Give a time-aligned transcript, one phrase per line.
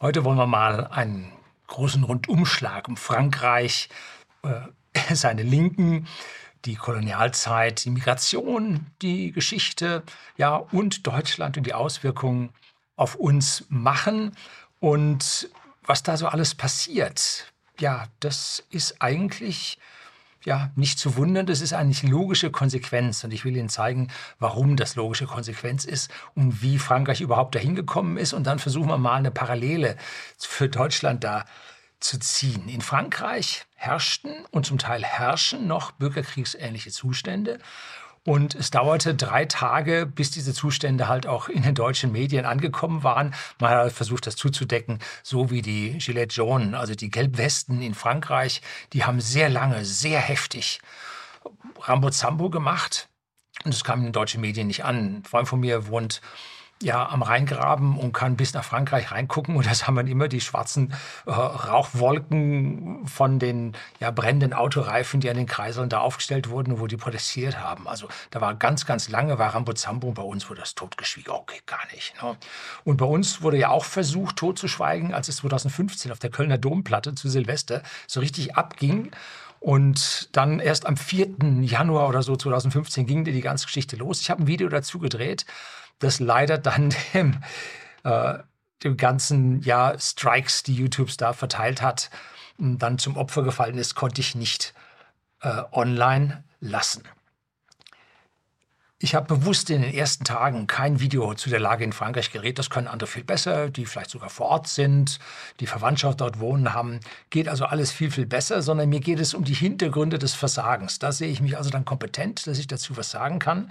[0.00, 1.32] Heute wollen wir mal einen
[1.66, 3.88] großen Rundumschlag um Frankreich,
[4.44, 4.60] äh,
[5.12, 6.06] seine Linken,
[6.64, 10.04] die Kolonialzeit, die Migration, die Geschichte,
[10.36, 12.50] ja, und Deutschland und die Auswirkungen
[12.94, 14.36] auf uns machen.
[14.78, 15.50] Und
[15.82, 19.80] was da so alles passiert, ja, das ist eigentlich
[20.44, 23.24] ja, nicht zu wundern, das ist eigentlich logische Konsequenz.
[23.24, 24.08] Und ich will Ihnen zeigen,
[24.38, 28.32] warum das logische Konsequenz ist und wie Frankreich überhaupt dahin gekommen ist.
[28.32, 29.96] Und dann versuchen wir mal eine Parallele
[30.38, 31.44] für Deutschland da
[32.00, 32.68] zu ziehen.
[32.68, 37.58] In Frankreich herrschten und zum Teil herrschen noch bürgerkriegsähnliche Zustände.
[38.28, 43.02] Und es dauerte drei Tage, bis diese Zustände halt auch in den deutschen Medien angekommen
[43.02, 43.34] waren.
[43.58, 48.60] Man hat versucht, das zuzudecken, so wie die Gilets jaunes, also die Gelbwesten in Frankreich.
[48.92, 50.82] Die haben sehr lange, sehr heftig
[51.80, 53.08] Rambo-Zambo gemacht.
[53.64, 54.96] Und das kam in den deutschen Medien nicht an.
[54.98, 56.20] Ein Freund von mir wohnt
[56.82, 59.56] ja, am Rheingraben und kann bis nach Frankreich reingucken.
[59.56, 60.94] Und das haben dann immer die schwarzen
[61.26, 66.86] äh, Rauchwolken von den ja, brennenden Autoreifen, die an den Kreiseln da aufgestellt wurden, wo
[66.86, 67.88] die protestiert haben.
[67.88, 71.32] Also da war ganz, ganz lange war Rambozambo und bei uns wurde das totgeschwiegen.
[71.32, 72.14] Okay, gar nicht.
[72.22, 72.36] Ne?
[72.84, 77.14] Und bei uns wurde ja auch versucht, totzuschweigen, als es 2015 auf der Kölner Domplatte
[77.14, 79.10] zu Silvester so richtig abging.
[79.60, 81.62] Und dann erst am 4.
[81.62, 84.20] Januar oder so 2015 ging die ganze Geschichte los.
[84.20, 85.44] Ich habe ein Video dazu gedreht
[85.98, 87.40] das leider dann dem,
[88.04, 88.38] äh,
[88.84, 92.10] dem ganzen ja, Strikes, die YouTube da verteilt hat,
[92.58, 94.74] dann zum Opfer gefallen ist, konnte ich nicht
[95.42, 97.04] äh, online lassen.
[99.00, 102.58] Ich habe bewusst in den ersten Tagen kein Video zu der Lage in Frankreich geredet.
[102.58, 105.20] Das können andere viel besser, die vielleicht sogar vor Ort sind,
[105.60, 106.98] die Verwandtschaft dort wohnen haben.
[107.30, 110.98] Geht also alles viel, viel besser, sondern mir geht es um die Hintergründe des Versagens.
[110.98, 113.70] Da sehe ich mich also dann kompetent, dass ich dazu was sagen kann.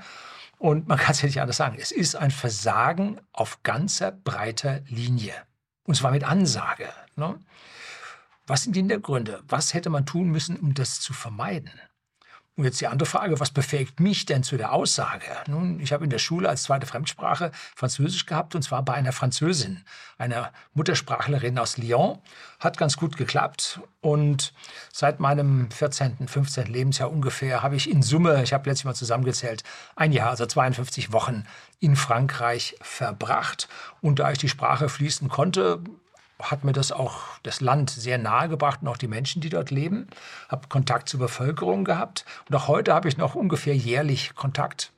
[0.57, 1.77] Und man kann es ja nicht anders sagen.
[1.79, 5.33] Es ist ein Versagen auf ganzer breiter Linie.
[5.83, 6.89] Und zwar mit Ansage.
[7.15, 7.39] Ne?
[8.47, 9.43] Was sind die Hintergründe?
[9.47, 11.71] Was hätte man tun müssen, um das zu vermeiden?
[12.57, 15.27] Und jetzt die andere Frage, was befähigt mich denn zu der Aussage?
[15.47, 19.11] Nun, ich habe in der Schule als zweite Fremdsprache Französisch gehabt und zwar bei einer
[19.11, 19.83] Französin,
[20.17, 22.17] einer Muttersprachlerin aus Lyon.
[22.59, 24.53] Hat ganz gut geklappt und
[24.91, 26.65] seit meinem 14., 15.
[26.65, 29.63] Lebensjahr ungefähr habe ich in Summe, ich habe letztes Mal zusammengezählt,
[29.95, 31.45] ein Jahr, also 52 Wochen
[31.79, 33.69] in Frankreich verbracht.
[34.01, 35.83] Und da ich die Sprache fließen konnte,
[36.41, 39.71] hat mir das auch das Land sehr nahe gebracht und auch die Menschen, die dort
[39.71, 40.07] leben.
[40.49, 44.91] Habe Kontakt zur Bevölkerung gehabt und auch heute habe ich noch ungefähr jährlich Kontakt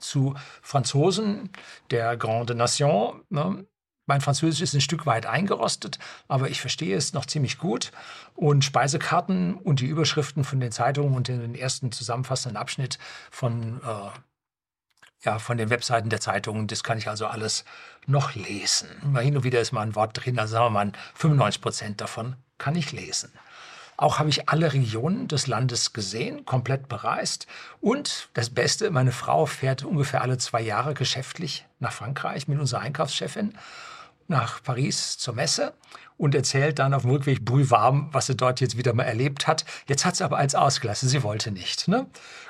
[0.00, 1.50] zu Franzosen
[1.90, 3.22] der Grande Nation.
[3.30, 3.66] Ne?
[4.06, 7.90] Mein Französisch ist ein Stück weit eingerostet, aber ich verstehe es noch ziemlich gut.
[8.34, 12.98] Und Speisekarten und die Überschriften von den Zeitungen und den ersten zusammenfassenden Abschnitt
[13.30, 14.18] von äh,
[15.22, 16.66] ja, von den Webseiten der Zeitungen.
[16.66, 17.64] Das kann ich also alles
[18.06, 18.88] noch lesen.
[19.02, 22.00] Mal hin und wieder ist mal ein Wort drin, also sagen wir mal 95 Prozent
[22.00, 23.30] davon kann ich lesen.
[23.96, 27.48] Auch habe ich alle Regionen des Landes gesehen, komplett bereist.
[27.80, 32.80] Und das Beste, meine Frau fährt ungefähr alle zwei Jahre geschäftlich nach Frankreich mit unserer
[32.80, 33.54] Einkaufschefin
[34.28, 35.74] nach Paris zur Messe
[36.16, 39.64] und erzählt dann auf dem Rückweg brühwarm, was sie dort jetzt wieder mal erlebt hat.
[39.86, 41.88] Jetzt hat sie aber eins ausgelassen, sie wollte nicht.
[41.88, 42.06] Ne?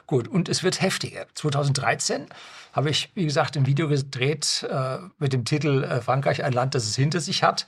[0.06, 1.26] Gut, und es wird heftiger.
[1.34, 2.26] 2013
[2.72, 6.74] habe ich, wie gesagt, ein Video gedreht äh, mit dem Titel äh, Frankreich, ein Land,
[6.74, 7.66] das es hinter sich hat.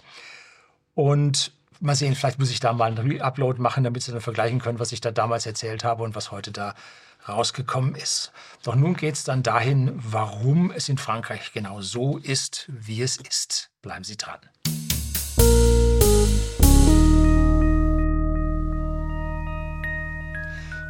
[0.95, 4.61] Und mal sehen, vielleicht muss ich da mal einen Upload machen, damit Sie dann vergleichen
[4.61, 6.75] können, was ich da damals erzählt habe und was heute da
[7.29, 8.33] rausgekommen ist.
[8.63, 13.17] Doch nun geht es dann dahin, warum es in Frankreich genau so ist, wie es
[13.17, 13.71] ist.
[13.83, 14.41] Bleiben Sie dran.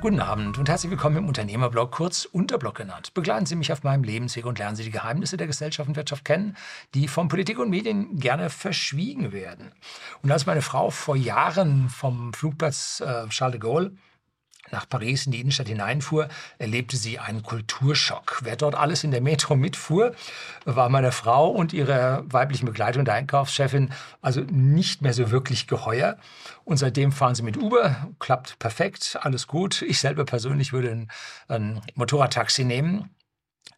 [0.00, 3.12] Guten Abend und herzlich willkommen im Unternehmerblog, kurz Unterblog genannt.
[3.12, 6.24] Begleiten Sie mich auf meinem Lebensweg und lernen Sie die Geheimnisse der Gesellschaft und Wirtschaft
[6.24, 6.56] kennen,
[6.94, 9.72] die von Politik und Medien gerne verschwiegen werden.
[10.22, 13.92] Und als meine Frau vor Jahren vom Flugplatz äh, Charles de Gaulle
[14.72, 18.40] nach Paris in die Innenstadt hineinfuhr, erlebte sie einen Kulturschock.
[18.42, 20.14] Wer dort alles in der Metro mitfuhr,
[20.64, 23.92] war meine Frau und ihre weiblichen Begleitung, der Einkaufschefin,
[24.22, 26.16] also nicht mehr so wirklich geheuer.
[26.64, 29.82] Und seitdem fahren sie mit Uber, klappt perfekt, alles gut.
[29.82, 31.10] Ich selber persönlich würde ein,
[31.48, 33.10] ein Motorradtaxi nehmen.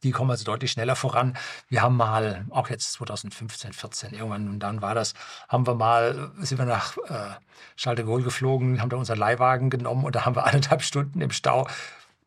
[0.02, 1.36] Die kommen also deutlich schneller voran.
[1.68, 5.14] Wir haben mal, auch jetzt 2015, 14, irgendwann und dann war das,
[5.48, 7.36] haben wir mal, sind wir nach äh,
[7.76, 11.68] Charles geflogen, haben da unseren Leihwagen genommen und da haben wir anderthalb Stunden im Stau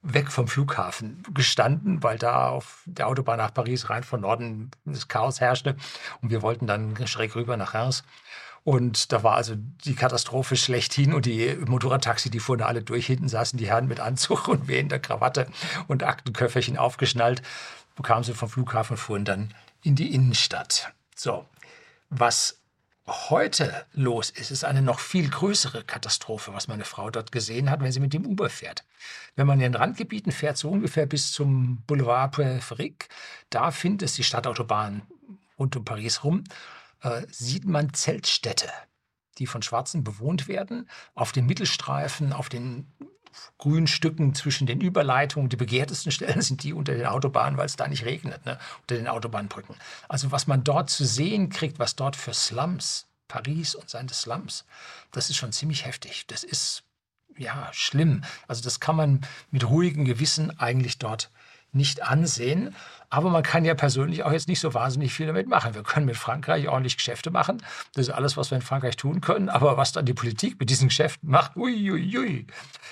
[0.05, 5.07] weg vom Flughafen gestanden, weil da auf der Autobahn nach Paris rein von Norden das
[5.07, 5.75] Chaos herrschte.
[6.21, 8.03] Und wir wollten dann schräg rüber nach Reims.
[8.65, 13.05] Und da war also die Katastrophe schlechthin und die Motorradtaxi, die fuhren alle durch.
[13.05, 15.45] Hinten saßen die Herren mit Anzug und wir in der Krawatte
[15.87, 17.43] und Aktenköfferchen aufgeschnallt.
[17.95, 19.53] Bekamen sie vom Flughafen und fuhren dann
[19.83, 20.91] in die Innenstadt.
[21.15, 21.45] So,
[22.09, 22.57] was
[23.05, 27.81] heute los ist, ist eine noch viel größere Katastrophe, was meine Frau dort gesehen hat,
[27.81, 28.83] wenn sie mit dem Uber fährt.
[29.35, 33.09] Wenn man in den Randgebieten fährt, so ungefähr bis zum Boulevard Périphérique,
[33.51, 35.03] da findet es die Stadtautobahn
[35.59, 36.43] rund um Paris rum,
[37.05, 38.69] äh, sieht man Zeltstädte,
[39.37, 42.91] die von Schwarzen bewohnt werden, auf den Mittelstreifen, auf den
[43.57, 45.49] grünen Stücken zwischen den Überleitungen.
[45.49, 48.57] Die begehrtesten Stellen sind die unter den Autobahnen, weil es da nicht regnet, ne?
[48.81, 49.75] unter den Autobahnbrücken.
[50.09, 54.65] Also was man dort zu sehen kriegt, was dort für Slums, Paris und seine Slums,
[55.11, 56.25] das ist schon ziemlich heftig.
[56.27, 56.83] Das ist
[57.37, 58.23] ja schlimm.
[58.47, 59.21] Also das kann man
[59.51, 61.29] mit ruhigem Gewissen eigentlich dort
[61.75, 62.75] nicht ansehen.
[63.09, 65.75] Aber man kann ja persönlich auch jetzt nicht so wahnsinnig viel damit machen.
[65.75, 67.61] Wir können mit Frankreich ordentlich Geschäfte machen.
[67.93, 69.49] Das ist alles, was wir in Frankreich tun können.
[69.49, 72.17] Aber was dann die Politik mit diesen Geschäften macht, uiuiui.
[72.17, 72.47] Ui, ui.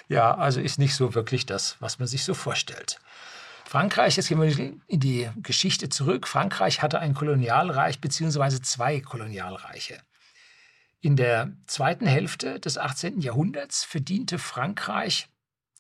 [0.08, 3.00] Ja, also ist nicht so wirklich das, was man sich so vorstellt.
[3.66, 6.28] Frankreich, jetzt gehen wir in die Geschichte zurück.
[6.28, 9.98] Frankreich hatte ein Kolonialreich beziehungsweise zwei Kolonialreiche.
[11.02, 13.20] In der zweiten Hälfte des 18.
[13.20, 15.28] Jahrhunderts verdiente Frankreich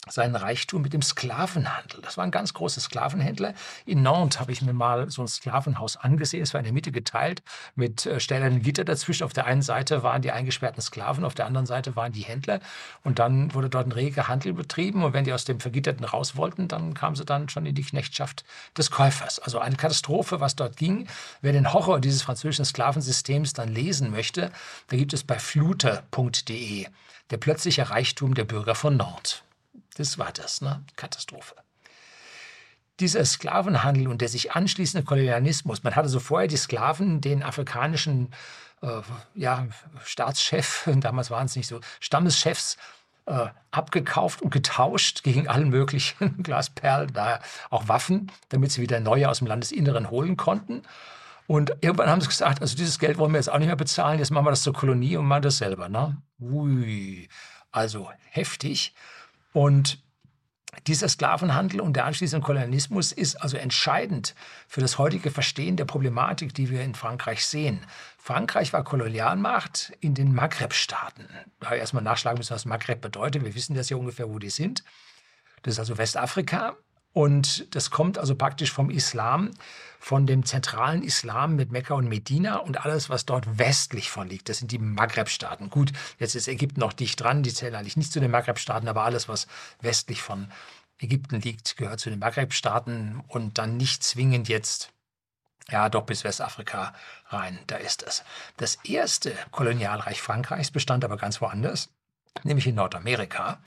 [0.10, 2.02] seinen Reichtum mit dem Sklavenhandel.
[2.02, 3.54] Das waren ganz große Sklavenhändler.
[3.86, 6.44] In Nantes habe ich mir mal so ein Sklavenhaus angesehen.
[6.44, 7.42] Es war in der Mitte geteilt
[7.76, 9.24] mit äh, stählernen Gitter dazwischen.
[9.24, 12.60] Auf der einen Seite waren die eingesperrten Sklaven, auf der anderen Seite waren die Händler.
[13.04, 15.04] Und dann wurde dort ein reger Handel betrieben.
[15.04, 17.84] Und wenn die aus dem Vergitterten raus wollten, dann kamen sie dann schon in die
[17.84, 18.44] Knechtschaft
[18.78, 19.40] des Käufers.
[19.40, 21.08] Also eine Katastrophe, was dort ging.
[21.42, 24.52] Wer den Horror dieses französischen Sklavensystems dann lesen möchte,
[24.88, 26.88] da gibt es bei fluter.de
[27.30, 29.44] der plötzliche Reichtum der Bürger von Nantes.
[29.96, 30.84] Das war das, ne?
[30.96, 31.56] Katastrophe.
[33.00, 38.32] Dieser Sklavenhandel und der sich anschließende Kolonialismus, man hatte so vorher die Sklaven den afrikanischen
[38.82, 39.02] äh,
[39.34, 39.68] ja,
[40.04, 42.78] Staatschef, damals waren es nicht so, Stammeschefs
[43.26, 49.30] äh, abgekauft und getauscht gegen allen möglichen Glasperlen, daher auch Waffen, damit sie wieder neue
[49.30, 50.84] aus dem Landesinneren holen konnten.
[51.48, 54.20] Und irgendwann haben sie gesagt, also dieses Geld wollen wir jetzt auch nicht mehr bezahlen,
[54.20, 55.90] jetzt machen wir das zur Kolonie und machen das selber.
[55.90, 56.18] Ne?
[56.40, 57.28] Ui,
[57.72, 58.94] also heftig.
[59.54, 60.04] Und
[60.88, 64.36] dieser Sklavenhandel und der anschließende Kolonialismus ist also entscheidend
[64.68, 67.86] für das heutige Verstehen der Problematik, die wir in Frankreich sehen.
[68.18, 71.28] Frankreich war Kolonialmacht in den Maghreb-Staaten.
[71.60, 73.46] Da erstmal nachschlagen müssen, was Maghreb bedeutet.
[73.46, 74.84] Wir wissen das ja ungefähr, wo die sind.
[75.62, 76.76] Das ist also Westafrika.
[77.14, 79.52] Und das kommt also praktisch vom Islam,
[80.00, 84.50] von dem zentralen Islam mit Mekka und Medina und alles, was dort westlich von liegt.
[84.50, 85.70] Das sind die Maghreb-Staaten.
[85.70, 89.04] Gut, jetzt ist Ägypten noch dicht dran, die zählen eigentlich nicht zu den Maghreb-Staaten, aber
[89.04, 89.48] alles, was
[89.80, 90.52] westlich von
[91.00, 94.90] Ägypten liegt, gehört zu den Maghreb-Staaten und dann nicht zwingend jetzt
[95.70, 96.94] ja, doch bis Westafrika
[97.30, 98.26] rein, da ist es.
[98.58, 101.90] Das erste Kolonialreich Frankreichs bestand aber ganz woanders,
[102.44, 103.60] nämlich in Nordamerika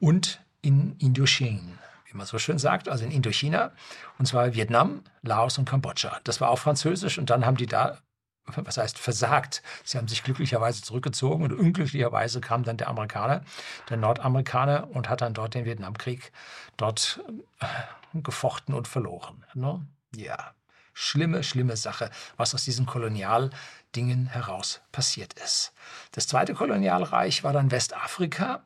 [0.00, 1.78] und in Indochina
[2.10, 3.72] wie man so schön sagt, also in Indochina,
[4.18, 6.20] und zwar Vietnam, Laos und Kambodscha.
[6.24, 7.98] Das war auch französisch und dann haben die da,
[8.46, 9.62] was heißt versagt.
[9.84, 13.42] Sie haben sich glücklicherweise zurückgezogen und unglücklicherweise kam dann der Amerikaner,
[13.88, 16.32] der Nordamerikaner und hat dann dort den Vietnamkrieg
[16.76, 17.20] dort
[17.60, 17.66] äh,
[18.14, 19.44] gefochten und verloren.
[19.54, 19.86] Ne?
[20.16, 20.54] Ja,
[20.92, 25.72] schlimme, schlimme Sache, was aus diesen Kolonialdingen heraus passiert ist.
[26.10, 28.64] Das zweite Kolonialreich war dann Westafrika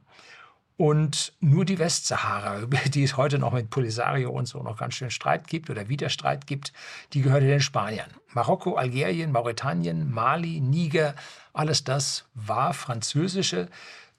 [0.77, 5.11] und nur die Westsahara, die es heute noch mit Polisario und so noch ganz schön
[5.11, 6.73] Streit gibt oder Widerstreit gibt,
[7.13, 8.11] die gehörte den Spaniern.
[8.33, 11.15] Marokko, Algerien, Mauretanien, Mali, Niger,
[11.53, 13.69] alles das war französische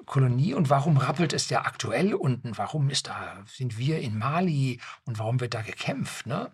[0.06, 0.54] Kolonie.
[0.54, 2.58] Und warum rappelt es ja aktuell unten?
[2.58, 6.26] Warum ist da, sind wir in Mali und warum wird da gekämpft?
[6.26, 6.52] Ne?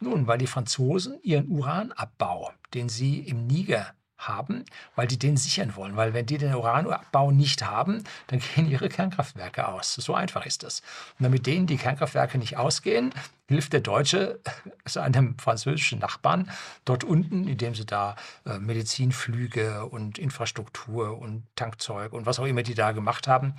[0.00, 5.76] Nun, weil die Franzosen ihren Uranabbau, den sie im Niger haben, weil die den sichern
[5.76, 5.96] wollen.
[5.96, 9.94] Weil wenn die den Uranabbau nicht haben, dann gehen ihre Kernkraftwerke aus.
[9.94, 10.80] So einfach ist das.
[11.18, 13.12] Und damit denen die Kernkraftwerke nicht ausgehen,
[13.46, 14.40] hilft der Deutsche
[14.84, 16.50] seinem französischen Nachbarn
[16.84, 18.16] dort unten, indem sie da
[18.46, 23.54] äh, Medizinflüge und Infrastruktur und Tankzeug und was auch immer die da gemacht haben,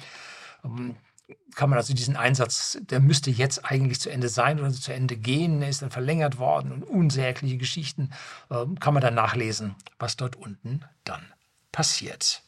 [0.64, 0.96] ähm,
[1.56, 5.16] kann man also diesen Einsatz, der müsste jetzt eigentlich zu Ende sein oder zu Ende
[5.16, 8.12] gehen, er ist dann verlängert worden und unsägliche Geschichten,
[8.50, 11.26] äh, kann man dann nachlesen, was dort unten dann
[11.72, 12.44] passiert.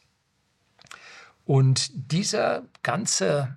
[1.44, 3.56] Und dieser ganze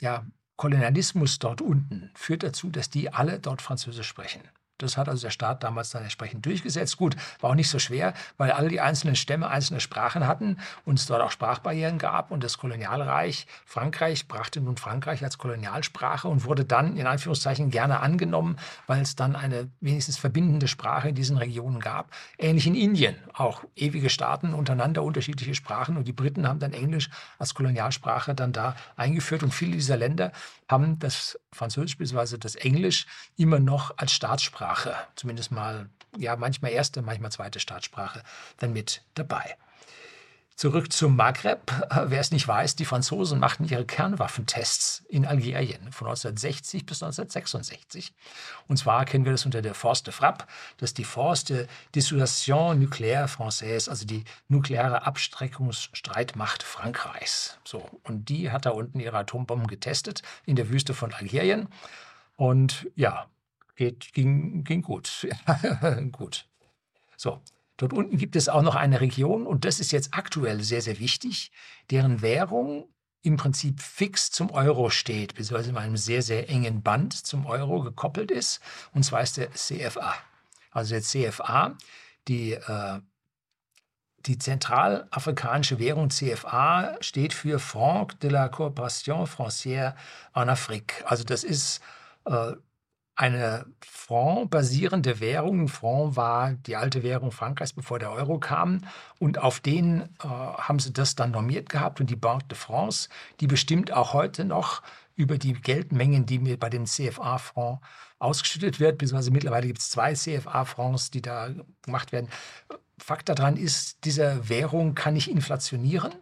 [0.00, 4.42] ja, Kolonialismus dort unten führt dazu, dass die alle dort Französisch sprechen.
[4.82, 6.96] Das hat also der Staat damals dann entsprechend durchgesetzt.
[6.96, 10.98] Gut, war auch nicht so schwer, weil alle die einzelnen Stämme einzelne Sprachen hatten und
[10.98, 12.30] es dort auch Sprachbarrieren gab.
[12.30, 18.00] Und das Kolonialreich Frankreich brachte nun Frankreich als Kolonialsprache und wurde dann in Anführungszeichen gerne
[18.00, 22.10] angenommen, weil es dann eine wenigstens verbindende Sprache in diesen Regionen gab.
[22.38, 25.96] Ähnlich in Indien, auch ewige Staaten untereinander unterschiedliche Sprachen.
[25.96, 29.42] Und die Briten haben dann Englisch als Kolonialsprache dann da eingeführt.
[29.42, 30.32] Und viele dieser Länder
[30.68, 32.38] haben das Französisch bzw.
[32.38, 38.22] das Englisch immer noch als Staatssprache Staatsprache, zumindest mal, ja, manchmal erste, manchmal zweite Staatsprache,
[38.58, 39.56] dann mit dabei.
[40.54, 41.72] Zurück zum Maghreb.
[42.06, 48.12] Wer es nicht weiß, die Franzosen machten ihre Kernwaffentests in Algerien von 1960 bis 1966.
[48.68, 50.44] Und zwar kennen wir das unter der Force de Frappe.
[50.76, 57.58] Das ist die Force de Dissuasion Nucléaire Française, also die nukleare Abstreckungsstreitmacht Frankreichs.
[57.64, 61.68] So, und die hat da unten ihre Atombomben getestet in der Wüste von Algerien.
[62.36, 63.26] Und ja,
[63.76, 65.26] geht, ging, ging gut.
[66.12, 66.46] gut.
[67.16, 67.40] So,
[67.82, 71.00] Dort unten gibt es auch noch eine Region, und das ist jetzt aktuell sehr, sehr
[71.00, 71.50] wichtig,
[71.90, 72.88] deren Währung
[73.22, 77.80] im Prinzip fix zum Euro steht, beziehungsweise in einem sehr, sehr engen Band zum Euro
[77.80, 78.60] gekoppelt ist,
[78.92, 80.14] und zwar ist der CFA.
[80.70, 81.76] Also der CFA,
[82.28, 83.00] die, äh,
[84.26, 89.94] die zentralafrikanische Währung CFA steht für Franc de la Coopération Française
[90.34, 91.04] en Afrique.
[91.06, 91.80] Also das ist
[92.26, 92.52] äh,
[93.14, 95.68] eine Franc-basierende Währung.
[95.68, 98.80] Franc war die alte Währung Frankreichs, bevor der Euro kam.
[99.18, 102.00] Und auf den äh, haben sie das dann normiert gehabt.
[102.00, 103.08] Und die Banque de France,
[103.40, 104.82] die bestimmt auch heute noch
[105.14, 107.80] über die Geldmengen, die mir bei dem CFA-Franc
[108.18, 111.50] ausgeschüttet wird, beziehungsweise mittlerweile gibt es zwei CFA-Francs, die da
[111.82, 112.28] gemacht werden.
[112.98, 116.14] Fakt daran ist, diese Währung kann nicht inflationieren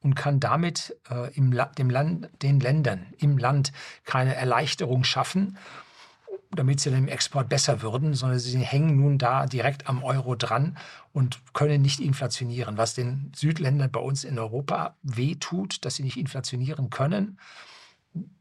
[0.00, 3.72] und kann damit äh, im, dem Land, den Ländern im Land
[4.04, 5.56] keine Erleichterung schaffen
[6.54, 10.34] damit sie dann im Export besser würden, sondern sie hängen nun da direkt am Euro
[10.34, 10.76] dran
[11.12, 16.18] und können nicht inflationieren, was den Südländern bei uns in Europa wehtut, dass sie nicht
[16.18, 17.38] inflationieren können.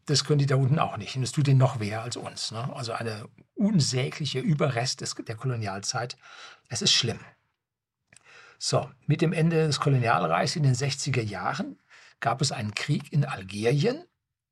[0.06, 1.16] Das können die da unten auch nicht.
[1.16, 2.52] Und es tut ihnen noch weh als uns.
[2.52, 2.76] Ne?
[2.76, 6.18] Also eine unsägliche Überrest des, der Kolonialzeit.
[6.68, 7.20] Es ist schlimm.
[8.60, 11.80] So, mit dem Ende des Kolonialreichs in den 60er Jahren
[12.20, 14.04] gab es einen Krieg in Algerien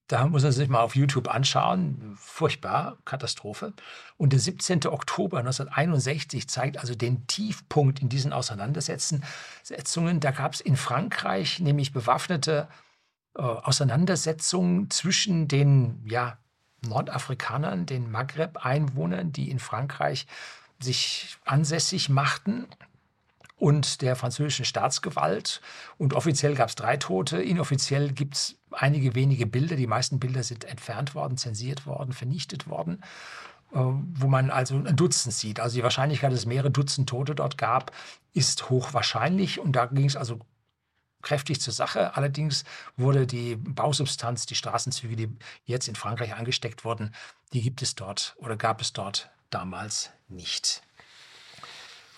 [0.09, 2.15] da muss man sich mal auf YouTube anschauen.
[2.17, 3.73] Furchtbar, Katastrophe.
[4.17, 4.87] Und der 17.
[4.87, 9.23] Oktober 1961 zeigt also den Tiefpunkt in diesen Auseinandersetzungen.
[10.19, 12.67] Da gab es in Frankreich nämlich bewaffnete
[13.37, 16.39] äh, Auseinandersetzungen zwischen den ja,
[16.81, 20.25] Nordafrikanern, den Maghreb-Einwohnern, die in Frankreich
[20.79, 22.65] sich ansässig machten
[23.59, 25.61] und der französischen Staatsgewalt.
[25.97, 29.75] Und offiziell gab es drei Tote, inoffiziell gibt es einige wenige Bilder.
[29.75, 33.03] Die meisten Bilder sind entfernt worden, zensiert worden, vernichtet worden,
[33.73, 35.59] äh, wo man also ein Dutzend sieht.
[35.59, 37.91] Also die Wahrscheinlichkeit, dass es mehrere Dutzend Tote dort gab,
[38.33, 39.59] ist hochwahrscheinlich.
[39.59, 40.39] Und da ging es also
[41.21, 42.15] kräftig zur Sache.
[42.15, 42.63] Allerdings
[42.95, 45.35] wurde die Bausubstanz, die Straßenzüge, die
[45.65, 47.13] jetzt in Frankreich angesteckt wurden,
[47.51, 50.81] die gibt es dort oder gab es dort damals nicht.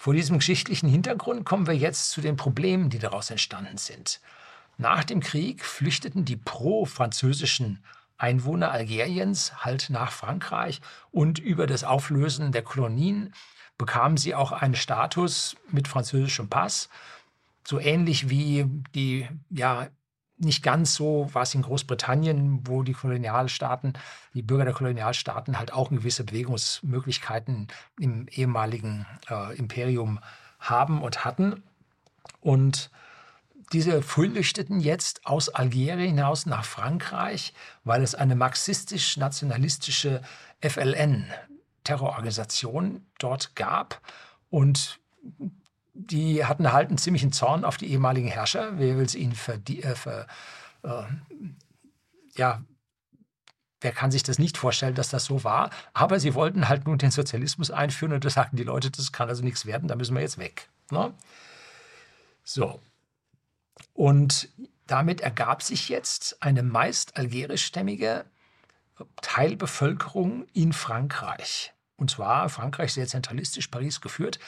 [0.01, 4.20] Vor diesem geschichtlichen Hintergrund kommen wir jetzt zu den Problemen, die daraus entstanden sind.
[4.79, 7.84] Nach dem Krieg flüchteten die pro-französischen
[8.17, 10.81] Einwohner Algeriens halt nach Frankreich
[11.12, 13.36] und über das Auflösen der Kolonien
[13.77, 16.89] bekamen sie auch einen Status mit französischem Pass,
[17.63, 18.65] so ähnlich wie
[18.96, 19.88] die ja
[20.41, 23.93] nicht ganz so war es in Großbritannien, wo die Kolonialstaaten,
[24.33, 27.67] die Bürger der Kolonialstaaten halt auch gewisse Bewegungsmöglichkeiten
[28.00, 30.19] im ehemaligen äh, Imperium
[30.60, 31.63] haben und hatten.
[32.39, 32.89] Und
[33.71, 40.21] diese flüchteten jetzt aus Algerien hinaus nach Frankreich, weil es eine marxistisch-nationalistische
[40.62, 44.01] FLN-Terrororganisation dort gab.
[44.50, 45.00] Und
[45.93, 48.77] die hatten halt einen ziemlichen Zorn auf die ehemaligen Herrscher.
[48.77, 50.27] Wer will es ihnen äh, ver,
[50.83, 51.03] äh,
[52.36, 52.62] ja,
[53.81, 55.69] wer kann sich das nicht vorstellen, dass das so war?
[55.93, 59.29] Aber sie wollten halt nun den Sozialismus einführen und da sagten die Leute, das kann
[59.29, 60.69] also nichts werden, da müssen wir jetzt weg.
[60.91, 61.13] Ne?
[62.43, 62.79] So,
[63.93, 64.50] und
[64.88, 68.25] damit ergab sich jetzt eine meist algerischstämmige
[69.21, 71.74] Teilbevölkerung in Frankreich.
[71.95, 74.39] Und zwar Frankreich sehr zentralistisch, Paris geführt,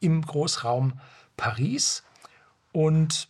[0.00, 1.00] im Großraum
[1.36, 2.02] Paris.
[2.72, 3.28] Und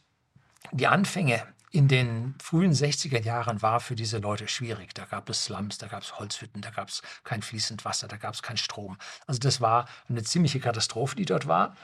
[0.72, 4.94] die Anfänge in den frühen 60er Jahren war für diese Leute schwierig.
[4.94, 8.16] Da gab es Slums, da gab es Holzhütten, da gab es kein fließend Wasser, da
[8.16, 8.96] gab es keinen Strom.
[9.26, 11.76] Also das war eine ziemliche Katastrophe, die dort war.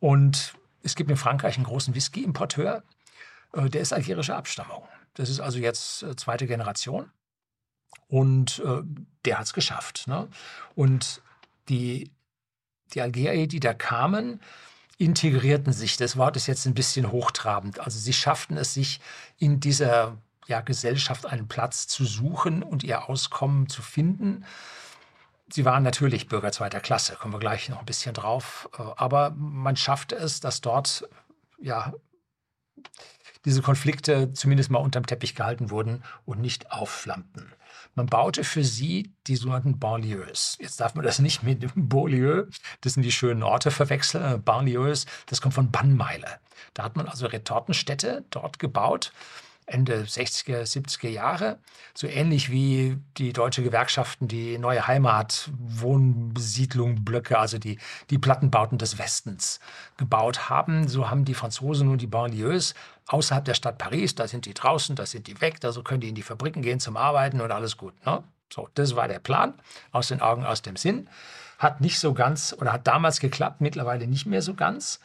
[0.00, 2.82] Und es gibt in Frankreich einen großen Whisky-Importeur,
[3.52, 4.86] äh, der ist algerischer Abstammung.
[5.14, 7.10] Das ist also jetzt äh, zweite Generation.
[8.08, 8.82] Und äh,
[9.24, 10.06] der hat es geschafft.
[10.06, 10.28] Ne?
[10.74, 11.22] Und
[11.68, 12.10] die,
[12.94, 14.40] die Algerier, die da kamen,
[14.98, 15.96] integrierten sich.
[15.96, 17.80] Das Wort ist jetzt ein bisschen hochtrabend.
[17.80, 19.00] Also sie schafften es, sich
[19.38, 24.44] in dieser ja, Gesellschaft einen Platz zu suchen und ihr Auskommen zu finden.
[25.50, 28.68] Sie waren natürlich Bürger zweiter Klasse, kommen wir gleich noch ein bisschen drauf.
[28.96, 31.08] Aber man schaffte es, dass dort
[31.60, 31.92] ja,
[33.44, 37.52] diese Konflikte zumindest mal unterm Teppich gehalten wurden und nicht aufflammten.
[37.94, 40.56] Man baute für sie die sogenannten Banlieues.
[40.60, 42.46] Jetzt darf man das nicht mit Beaulieu,
[42.80, 44.42] das sind die schönen Orte, verwechseln.
[44.42, 46.38] Banlieues, das kommt von Bannmeile.
[46.74, 49.12] Da hat man also Retortenstädte dort gebaut
[49.66, 51.58] Ende 60er, 70er Jahre.
[51.94, 57.78] So ähnlich wie die deutsche Gewerkschaften die neue Heimat, Wohnbesiedlung, Blöcke, also die,
[58.10, 59.60] die Plattenbauten des Westens
[59.96, 60.88] gebaut haben.
[60.88, 62.74] So haben die Franzosen nun die Banlieues
[63.06, 66.00] außerhalb der Stadt Paris, da sind die draußen, da sind die weg, da so können
[66.00, 67.94] die in die Fabriken gehen zum Arbeiten und alles gut.
[68.06, 68.22] Ne?
[68.52, 69.54] So, das war der Plan,
[69.92, 71.08] aus den Augen, aus dem Sinn.
[71.58, 75.00] Hat nicht so ganz oder hat damals geklappt, mittlerweile nicht mehr so ganz.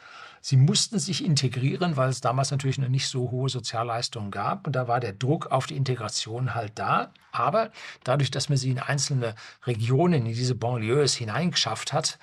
[0.49, 4.65] Sie mussten sich integrieren, weil es damals natürlich noch nicht so hohe Sozialleistungen gab.
[4.65, 7.11] Und da war der Druck auf die Integration halt da.
[7.33, 7.69] Aber
[8.05, 9.35] dadurch, dass man sie in einzelne
[9.65, 12.17] Regionen, in diese Banlieues hineingeschafft hat,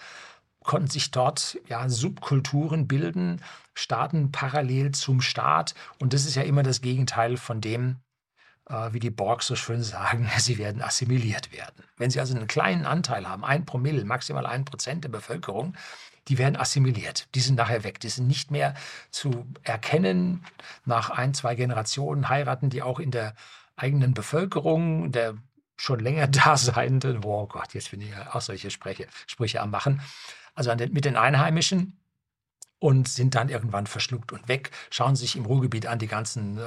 [0.61, 3.43] konnten sich dort ja, Subkulturen bilden,
[3.75, 5.75] Staaten parallel zum Staat.
[6.01, 7.97] Und das ist ja immer das Gegenteil von dem,
[8.71, 11.85] äh, wie die Borg so schön sagen, sie werden assimiliert werden.
[11.99, 15.77] Wenn sie also einen kleinen Anteil haben, ein Promille, maximal ein Prozent der Bevölkerung,
[16.29, 17.29] die werden assimiliert.
[17.35, 18.01] Die sind nachher weg.
[18.01, 18.75] Die sind nicht mehr
[19.11, 20.45] zu erkennen.
[20.85, 23.35] Nach ein, zwei Generationen heiraten die auch in der
[23.77, 25.35] eigenen Bevölkerung, der
[25.77, 27.25] schon länger Daseinenden.
[27.25, 30.01] Oh Gott, jetzt bin ich ja auch solche Sprüche, Sprüche am Machen.
[30.55, 31.99] Also den, mit den Einheimischen
[32.79, 34.71] und sind dann irgendwann verschluckt und weg.
[34.91, 36.63] Schauen sich im Ruhrgebiet an die ganzen äh,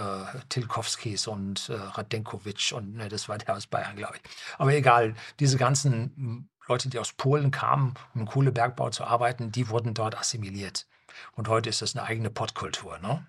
[0.50, 4.32] Tilkowskis und äh, Radenkovic und ne, das war der aus Bayern, glaube ich.
[4.58, 9.70] Aber egal, diese ganzen Leute, die aus Polen kamen, um im Kohlebergbau zu arbeiten, die
[9.70, 10.86] wurden dort assimiliert.
[11.34, 13.00] Und heute ist das eine eigene Pottkultur.
[13.00, 13.26] Ne?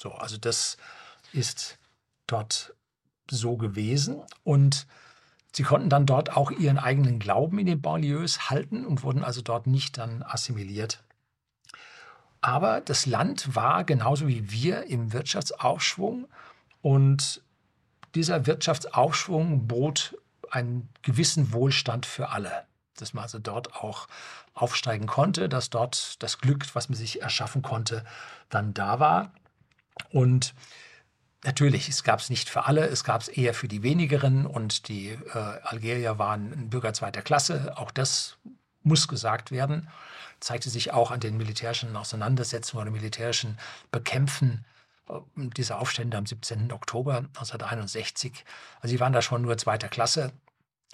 [0.00, 0.76] So, also das
[1.32, 1.78] ist
[2.26, 2.74] dort
[3.30, 4.22] so gewesen.
[4.42, 4.86] Und
[5.52, 9.40] sie konnten dann dort auch ihren eigenen Glauben in den Banlieues halten und wurden also
[9.40, 11.02] dort nicht dann assimiliert.
[12.40, 16.26] Aber das Land war genauso wie wir im Wirtschaftsaufschwung
[16.80, 17.42] und
[18.14, 20.16] dieser Wirtschaftsaufschwung bot
[20.50, 22.64] einen gewissen Wohlstand für alle
[22.96, 24.08] dass man also dort auch
[24.54, 28.04] aufsteigen konnte, dass dort das Glück, was man sich erschaffen konnte,
[28.48, 29.32] dann da war.
[30.10, 30.54] Und
[31.42, 34.88] Natürlich, es gab es nicht für alle, es gab es eher für die wenigeren und
[34.88, 37.72] die äh, Algerier waren Bürger zweiter Klasse.
[37.76, 38.36] Auch das
[38.82, 39.88] muss gesagt werden.
[40.40, 43.58] Zeigte sich auch an den militärischen Auseinandersetzungen oder militärischen
[43.90, 44.66] Bekämpfen
[45.08, 45.14] äh,
[45.56, 46.72] dieser Aufstände am 17.
[46.72, 48.44] Oktober 1961.
[48.82, 50.32] Also sie waren da schon nur zweiter Klasse.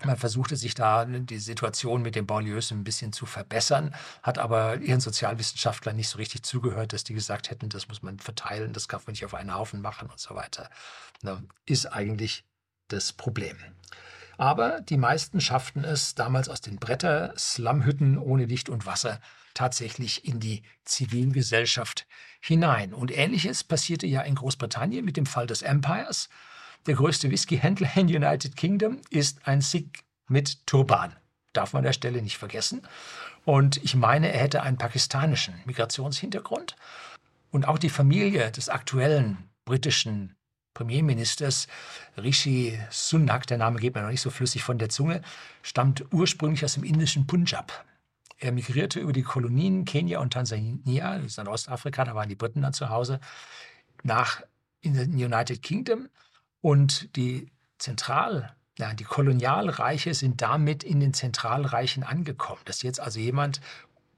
[0.05, 4.77] Man versuchte sich da die Situation mit den Banlieues ein bisschen zu verbessern, hat aber
[4.77, 8.89] ihren Sozialwissenschaftlern nicht so richtig zugehört, dass die gesagt hätten, das muss man verteilen, das
[8.89, 10.69] kann man nicht auf einen Haufen machen und so weiter.
[11.23, 12.45] Na, ist eigentlich
[12.89, 13.57] das Problem.
[14.37, 19.19] Aber die meisten schafften es damals aus den Bretter, Slumhütten ohne Licht und Wasser
[19.55, 22.07] tatsächlich in die Zivilgesellschaft
[22.41, 22.93] hinein.
[22.93, 26.29] Und ähnliches passierte ja in Großbritannien mit dem Fall des Empires.
[26.87, 31.13] Der größte Whiskyhändler in United Kingdom ist ein Sikh mit Turban.
[31.53, 32.87] Darf man an der Stelle nicht vergessen.
[33.45, 36.77] Und ich meine, er hätte einen pakistanischen Migrationshintergrund.
[37.51, 40.37] Und auch die Familie des aktuellen britischen
[40.75, 41.67] Premierministers
[42.19, 45.23] Rishi Sunak, der Name geht mir noch nicht so flüssig von der Zunge,
[45.63, 47.85] stammt ursprünglich aus dem indischen Punjab.
[48.39, 52.35] Er migrierte über die Kolonien Kenia und Tansania, das ist in Ostafrika, da waren die
[52.35, 53.21] Briten dann zu Hause,
[54.03, 54.43] nach
[54.83, 56.09] in United Kingdom
[56.67, 57.47] und die
[57.79, 62.61] Zentral, ja, die Kolonialreiche sind damit in den Zentralreichen angekommen.
[62.65, 63.61] Dass jetzt also jemand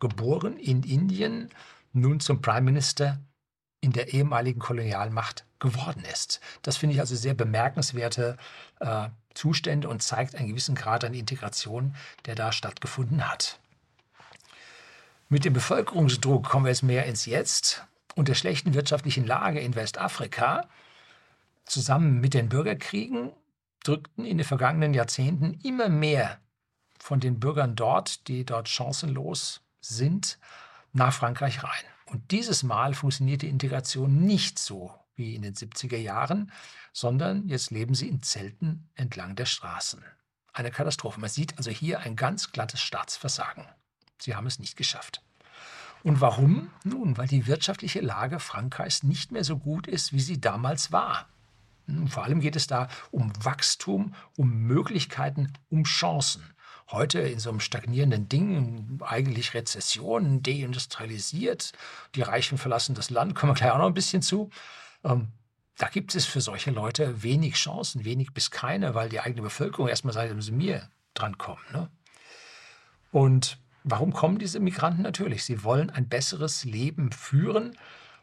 [0.01, 1.51] geboren in Indien
[1.93, 3.19] nun zum Prime Minister
[3.83, 6.41] in der ehemaligen Kolonialmacht geworden ist.
[6.63, 8.39] Das finde ich also sehr bemerkenswerte
[8.81, 13.61] äh, Zustände und zeigt einen gewissen Grad an Integration, der da stattgefunden hat.
[15.29, 17.85] Mit dem Bevölkerungsdruck kommen wir jetzt mehr ins Jetzt
[18.15, 20.67] und der schlechten wirtschaftlichen Lage in Westafrika
[21.69, 23.33] zusammen mit den Bürgerkriegen
[23.85, 26.39] drückten in den vergangenen Jahrzehnten immer mehr
[26.99, 30.39] von den Bürgern dort, die dort chancenlos sind,
[30.93, 31.85] nach Frankreich rein.
[32.07, 36.53] Und dieses Mal funktioniert die Integration nicht so wie in den 70er Jahren,
[36.93, 40.03] sondern jetzt leben sie in Zelten entlang der Straßen.
[40.53, 41.21] Eine Katastrophe.
[41.21, 43.65] Man sieht also hier ein ganz glattes Staatsversagen.
[44.21, 45.23] Sie haben es nicht geschafft.
[46.03, 46.71] Und warum?
[46.85, 51.29] Nun, weil die wirtschaftliche Lage Frankreichs nicht mehr so gut ist, wie sie damals war.
[52.09, 56.43] Vor allem geht es da um Wachstum, um Möglichkeiten, um Chancen.
[56.91, 61.73] Heute in so einem stagnierenden Ding, eigentlich Rezession, deindustrialisiert,
[62.15, 64.51] die Reichen verlassen das Land, kommen wir gleich auch noch ein bisschen zu.
[65.05, 65.29] Ähm,
[65.77, 69.89] da gibt es für solche Leute wenig Chancen, wenig bis keine, weil die eigene Bevölkerung
[69.89, 71.63] erstmal sagt, müssen mir drankommen.
[71.73, 71.89] Ne?
[73.13, 75.45] Und warum kommen diese Migranten natürlich?
[75.45, 77.77] Sie wollen ein besseres Leben führen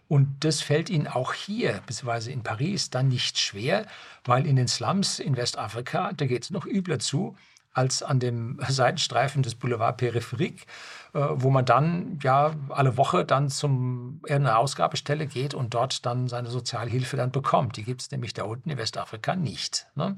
[0.07, 3.85] Und das fällt ihnen auch hier, beziehungsweise in Paris, dann nicht schwer,
[4.23, 7.35] weil in den Slums in Westafrika, da geht es noch übler zu
[7.75, 10.65] als an dem Seitenstreifen des Boulevard Périphérique,
[11.13, 16.27] äh, wo man dann ja alle Woche dann zum irgendeiner Ausgabestelle geht und dort dann
[16.29, 17.75] seine Sozialhilfe dann bekommt.
[17.75, 19.87] Die gibt es nämlich da unten in Westafrika nicht.
[19.95, 20.15] Ne?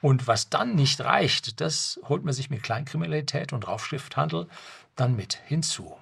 [0.00, 4.46] Und was dann nicht reicht, das holt man sich mit Kleinkriminalität und Raufschrifthandel
[4.94, 5.96] dann mit hinzu.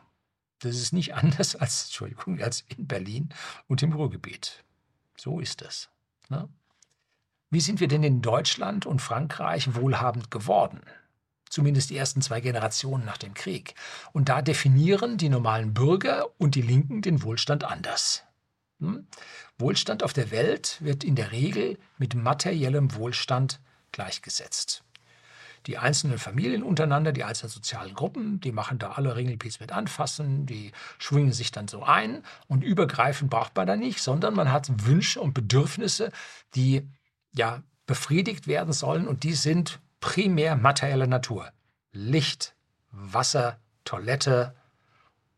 [0.60, 3.30] Das ist nicht anders als, Entschuldigung, als in Berlin
[3.66, 4.64] und im Ruhrgebiet.
[5.16, 5.88] So ist es.
[6.28, 6.48] Ne?
[7.50, 10.80] Wie sind wir denn in Deutschland und Frankreich wohlhabend geworden?
[11.48, 13.74] Zumindest die ersten zwei Generationen nach dem Krieg.
[14.12, 18.22] Und da definieren die normalen Bürger und die Linken den Wohlstand anders.
[18.78, 19.08] Hm?
[19.58, 24.84] Wohlstand auf der Welt wird in der Regel mit materiellem Wohlstand gleichgesetzt.
[25.66, 30.46] Die einzelnen Familien untereinander, die einzelnen sozialen Gruppen, die machen da alle Ringelpiez mit anfassen,
[30.46, 34.86] die schwingen sich dann so ein und übergreifend braucht man da nicht, sondern man hat
[34.86, 36.12] Wünsche und Bedürfnisse,
[36.54, 36.88] die
[37.32, 41.52] ja befriedigt werden sollen und die sind primär materieller Natur.
[41.92, 42.54] Licht,
[42.90, 44.54] Wasser, Toilette,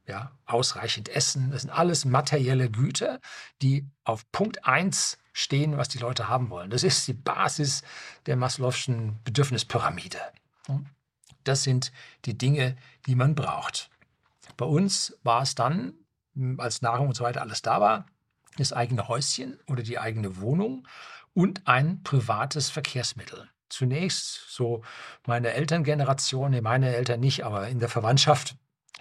[0.07, 3.21] ja, ausreichend Essen, das sind alles materielle Güter,
[3.63, 6.71] die auf Punkt 1 stehen, was die Leute haben wollen.
[6.71, 7.83] Das ist die Basis
[8.27, 10.21] der Maslow'schen Bedürfnispyramide.
[11.45, 11.93] Das sind
[12.25, 13.91] die Dinge, die man braucht.
[14.57, 15.95] Bei uns war es dann,
[16.59, 18.07] als Nahrung und so weiter alles da war,
[18.57, 20.87] das eigene Häuschen oder die eigene Wohnung
[21.35, 23.49] und ein privates Verkehrsmittel.
[23.69, 24.83] Zunächst so
[25.27, 28.57] meine Elterngeneration, nee, meine Eltern nicht, aber in der Verwandtschaft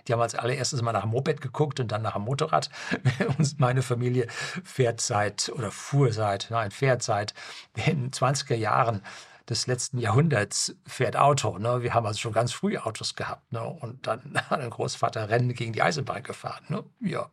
[0.07, 2.69] die haben als allererstes mal nach dem Moped geguckt und dann nach dem Motorrad.
[3.37, 4.27] Und meine Familie
[4.63, 7.33] fährt seit oder fuhr seit, nein, fährt seit
[7.75, 9.01] den 20er Jahren
[9.49, 11.57] des letzten Jahrhunderts fährt Auto.
[11.57, 11.83] Ne?
[11.83, 13.51] Wir haben also schon ganz früh Autos gehabt.
[13.51, 13.61] Ne?
[13.61, 16.63] Und dann hat ein Großvater Rennen gegen die Eisenbahn gefahren.
[16.69, 16.83] Ne?
[17.01, 17.29] Ja,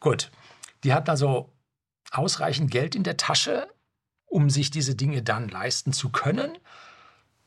[0.00, 0.30] gut.
[0.82, 1.52] Die hatten also
[2.10, 3.68] ausreichend Geld in der Tasche,
[4.24, 6.56] um sich diese Dinge dann leisten zu können.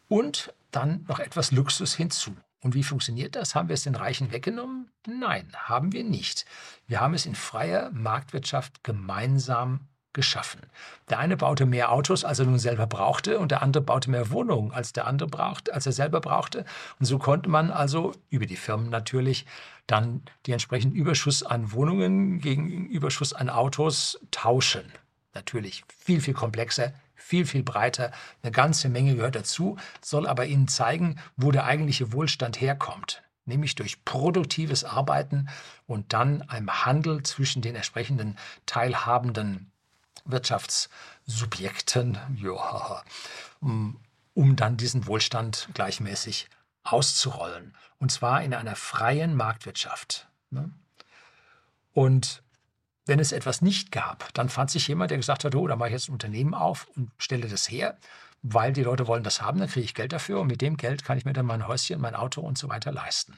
[0.08, 2.36] Und dann noch etwas Luxus hinzu.
[2.62, 3.56] Und wie funktioniert das?
[3.56, 4.92] Haben wir es den Reichen weggenommen?
[5.08, 6.46] Nein, haben wir nicht.
[6.88, 10.62] Wir haben es in freier Marktwirtschaft gemeinsam geschaffen.
[11.10, 14.32] Der eine baute mehr Autos, als er nun selber brauchte, und der andere baute mehr
[14.32, 16.66] Wohnungen, als der andere brauchte, als er selber brauchte.
[17.00, 19.46] Und so konnte man also über die Firmen natürlich
[19.88, 24.92] dann die entsprechenden Überschuss an Wohnungen gegen Überschuss an Autos tauschen.
[25.34, 28.12] Natürlich viel, viel komplexer, viel, viel breiter.
[28.42, 33.22] Eine ganze Menge gehört dazu, soll aber Ihnen zeigen, wo der eigentliche Wohlstand herkommt.
[33.46, 35.50] Nämlich durch produktives Arbeiten
[35.88, 39.72] und dann einem Handel zwischen den entsprechenden teilhabenden
[40.26, 43.04] Wirtschaftssubjekten, ja,
[43.60, 44.00] um,
[44.56, 46.50] dann diesen Wohlstand gleichmäßig
[46.84, 47.76] auszurollen.
[47.98, 50.28] Und zwar in einer freien Marktwirtschaft.
[50.50, 50.72] Ne?
[51.94, 52.44] Und
[53.10, 55.90] wenn es etwas nicht gab, dann fand sich jemand, der gesagt hat, oh, da mache
[55.90, 57.98] ich jetzt ein Unternehmen auf und stelle das her,
[58.42, 61.04] weil die Leute wollen das haben, dann kriege ich Geld dafür und mit dem Geld
[61.04, 63.34] kann ich mir dann mein Häuschen, mein Auto und so weiter leisten.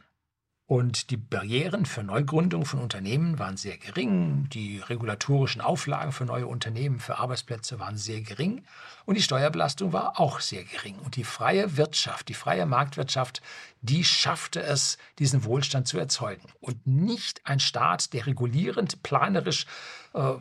[0.72, 4.48] Und die Barrieren für Neugründung von Unternehmen waren sehr gering.
[4.52, 8.64] Die regulatorischen Auflagen für neue Unternehmen, für Arbeitsplätze waren sehr gering.
[9.04, 10.98] Und die Steuerbelastung war auch sehr gering.
[11.00, 13.42] Und die freie Wirtschaft, die freie Marktwirtschaft,
[13.82, 16.48] die schaffte es, diesen Wohlstand zu erzeugen.
[16.62, 19.66] Und nicht ein Staat, der regulierend, planerisch,
[20.14, 20.36] äh,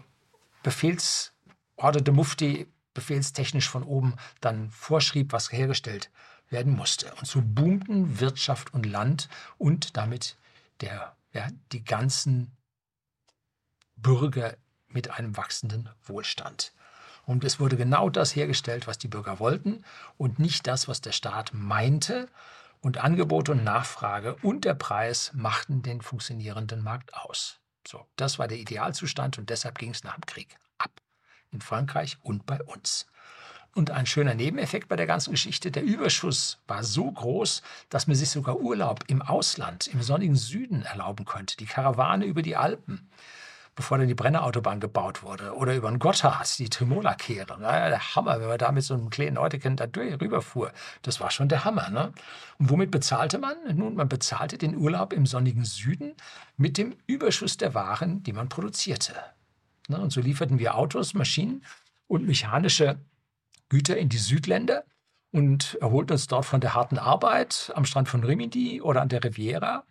[0.62, 6.08] befehlsorderte Mufti, befehlstechnisch von oben dann vorschrieb, was hergestellt
[6.50, 7.12] werden musste.
[7.14, 10.36] Und so boomten Wirtschaft und Land und damit
[10.80, 12.56] der, ja, die ganzen
[13.96, 14.56] Bürger
[14.88, 16.72] mit einem wachsenden Wohlstand.
[17.26, 19.84] Und es wurde genau das hergestellt, was die Bürger wollten
[20.16, 22.28] und nicht das, was der Staat meinte.
[22.80, 27.60] Und Angebot und Nachfrage und der Preis machten den funktionierenden Markt aus.
[27.86, 30.90] So, das war der Idealzustand und deshalb ging es nach dem Krieg ab.
[31.50, 33.06] In Frankreich und bei uns.
[33.74, 38.16] Und ein schöner Nebeneffekt bei der ganzen Geschichte, der Überschuss war so groß, dass man
[38.16, 41.56] sich sogar Urlaub im Ausland, im sonnigen Süden erlauben konnte.
[41.56, 43.08] Die Karawane über die Alpen,
[43.76, 45.54] bevor dann die Brennerautobahn gebaut wurde.
[45.54, 47.58] Oder über den Gotthard, die Trimola-Kehre.
[47.60, 50.72] der Hammer, wenn man da mit so einem kleinen Euteken da rüberfuhr.
[51.02, 51.90] Das war schon der Hammer.
[51.90, 52.12] Ne?
[52.58, 53.56] Und womit bezahlte man?
[53.72, 56.14] Nun, man bezahlte den Urlaub im sonnigen Süden
[56.56, 59.14] mit dem Überschuss der Waren, die man produzierte.
[59.88, 61.64] Und so lieferten wir Autos, Maschinen
[62.08, 62.98] und mechanische
[63.70, 64.84] Güter in die Südländer
[65.32, 69.24] und erholten uns dort von der harten Arbeit am Strand von Rimini oder an der
[69.24, 69.84] Riviera.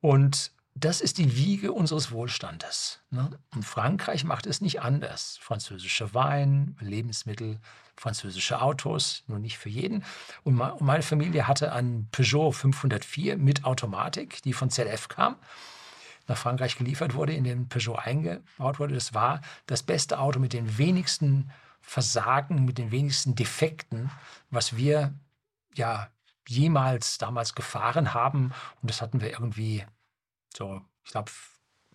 [0.00, 3.00] Und das ist die Wiege unseres Wohlstandes.
[3.10, 3.30] Ne?
[3.54, 5.38] Und Frankreich macht es nicht anders.
[5.40, 7.60] Französischer Wein, Lebensmittel,
[7.96, 10.04] französische Autos, nur nicht für jeden.
[10.42, 15.36] Und meine Familie hatte einen Peugeot 504 mit Automatik, die von ZF kam.
[16.28, 18.94] nach Frankreich geliefert wurde, in den Peugeot eingebaut wurde.
[18.94, 21.52] Das war das beste Auto mit den wenigsten
[21.86, 24.10] Versagen, mit den wenigsten Defekten,
[24.50, 25.14] was wir
[25.72, 26.10] ja
[26.48, 28.52] jemals damals gefahren haben.
[28.82, 29.86] Und das hatten wir irgendwie
[30.54, 31.30] so, ich glaube,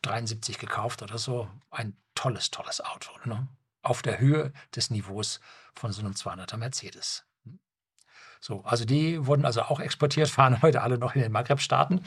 [0.01, 1.49] 73 gekauft oder so.
[1.69, 3.11] Ein tolles, tolles Auto.
[3.25, 3.47] Ne?
[3.81, 5.41] Auf der Höhe des Niveaus
[5.75, 7.25] von so einem 200er Mercedes.
[8.39, 12.05] So, also die wurden also auch exportiert, fahren heute alle noch in den Maghreb-Staaten.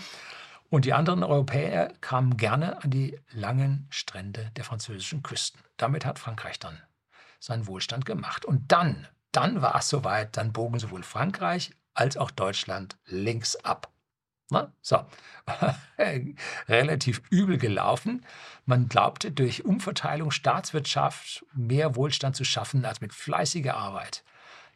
[0.70, 5.60] Und die anderen Europäer kamen gerne an die langen Strände der französischen Küsten.
[5.76, 6.80] Damit hat Frankreich dann
[7.44, 8.44] seinen Wohlstand gemacht.
[8.44, 13.90] Und dann, dann war es soweit, dann bogen sowohl Frankreich als auch Deutschland links ab.
[14.50, 15.04] Na, so,
[16.68, 18.26] relativ übel gelaufen.
[18.66, 24.22] Man glaubte, durch Umverteilung Staatswirtschaft mehr Wohlstand zu schaffen als mit fleißiger Arbeit.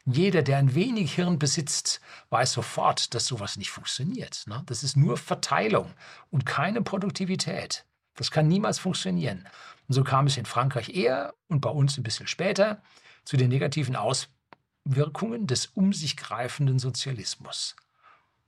[0.07, 2.01] Jeder, der ein wenig Hirn besitzt,
[2.31, 4.45] weiß sofort, dass sowas nicht funktioniert.
[4.47, 4.63] Ne?
[4.65, 5.93] Das ist nur Verteilung
[6.31, 7.85] und keine Produktivität.
[8.19, 9.49] Das kann niemals funktionieren.
[9.87, 12.83] Und so kam es in Frankreich eher und bei uns ein bisschen später
[13.25, 17.77] zu den negativen Auswirkungen des um sich greifenden Sozialismus.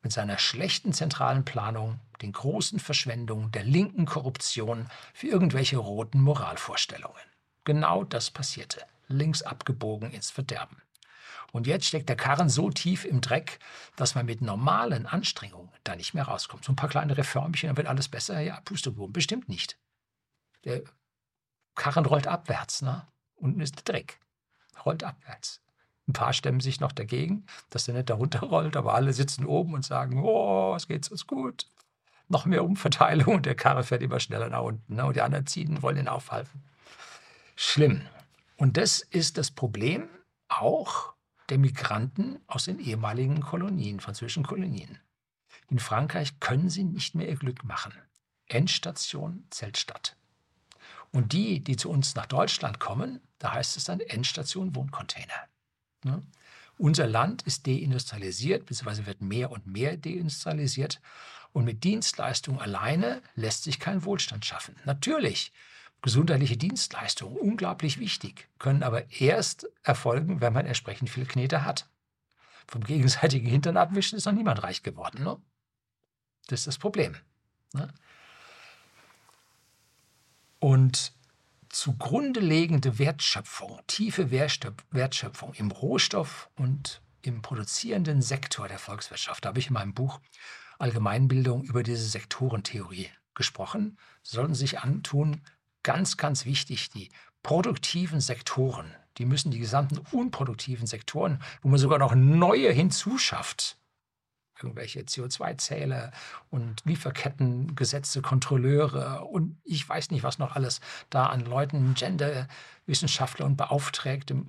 [0.02, 7.22] Mit seiner schlechten zentralen Planung, den großen Verschwendungen, der linken Korruption für irgendwelche roten Moralvorstellungen.
[7.62, 8.84] Genau das passierte.
[9.06, 10.82] Links abgebogen ins Verderben.
[11.52, 13.58] Und jetzt steckt der Karren so tief im Dreck,
[13.96, 16.64] dass man mit normalen Anstrengungen da nicht mehr rauskommt.
[16.64, 18.40] So ein paar kleine Reformchen, dann wird alles besser.
[18.40, 19.78] Ja, Pustekuchen, bestimmt nicht.
[20.64, 20.82] Der
[21.74, 23.06] Karren rollt abwärts, ne?
[23.36, 24.20] Unten ist der Dreck.
[24.84, 25.60] Rollt abwärts.
[26.06, 29.74] Ein paar stemmen sich noch dagegen, dass der nicht darunter rollt, aber alle sitzen oben
[29.74, 31.66] und sagen, oh, es geht uns gut.
[32.28, 34.94] Noch mehr Umverteilung und der Karre fährt immer schneller nach unten.
[34.94, 35.04] Ne?
[35.04, 36.62] Und die anderen ziehen wollen ihn aufhalten.
[37.56, 38.02] Schlimm.
[38.56, 40.08] Und das ist das Problem
[40.48, 41.14] auch
[41.50, 44.98] der Migranten aus den ehemaligen Kolonien, französischen Kolonien.
[45.68, 47.92] In Frankreich können sie nicht mehr ihr Glück machen.
[48.46, 50.16] Endstation Zeltstadt.
[51.12, 55.48] Und die, die zu uns nach Deutschland kommen, da heißt es dann Endstation Wohncontainer.
[56.04, 56.22] Ne?
[56.78, 61.00] Unser Land ist deindustrialisiert, beziehungsweise wird mehr und mehr deindustrialisiert.
[61.52, 64.76] Und mit Dienstleistungen alleine lässt sich kein Wohlstand schaffen.
[64.84, 65.52] Natürlich
[66.02, 71.88] gesundheitliche Dienstleistungen, unglaublich wichtig, können aber erst erfolgen, wenn man entsprechend viel Knete hat.
[72.66, 75.24] Vom gegenseitigen Hintern abwischen ist noch niemand reich geworden.
[75.24, 75.36] Ne?
[76.46, 77.16] Das ist das Problem.
[77.74, 77.92] Ne?
[80.58, 81.12] Und
[81.68, 89.58] zugrunde liegende Wertschöpfung, tiefe Wertschöpfung im Rohstoff und im produzierenden Sektor der Volkswirtschaft, da habe
[89.58, 90.20] ich in meinem Buch
[90.78, 95.42] Allgemeinbildung über diese Sektorentheorie gesprochen, sollten sich antun,
[95.82, 97.08] ganz, ganz wichtig, die
[97.42, 103.76] produktiven Sektoren, die müssen die gesamten unproduktiven Sektoren, wo man sogar noch neue hinzuschafft,
[104.58, 106.12] irgendwelche CO2-Zähler
[106.50, 113.56] und Lieferkettengesetze, Kontrolleure und ich weiß nicht, was noch alles da an Leuten, Genderwissenschaftler und
[113.56, 114.42] Beauftragte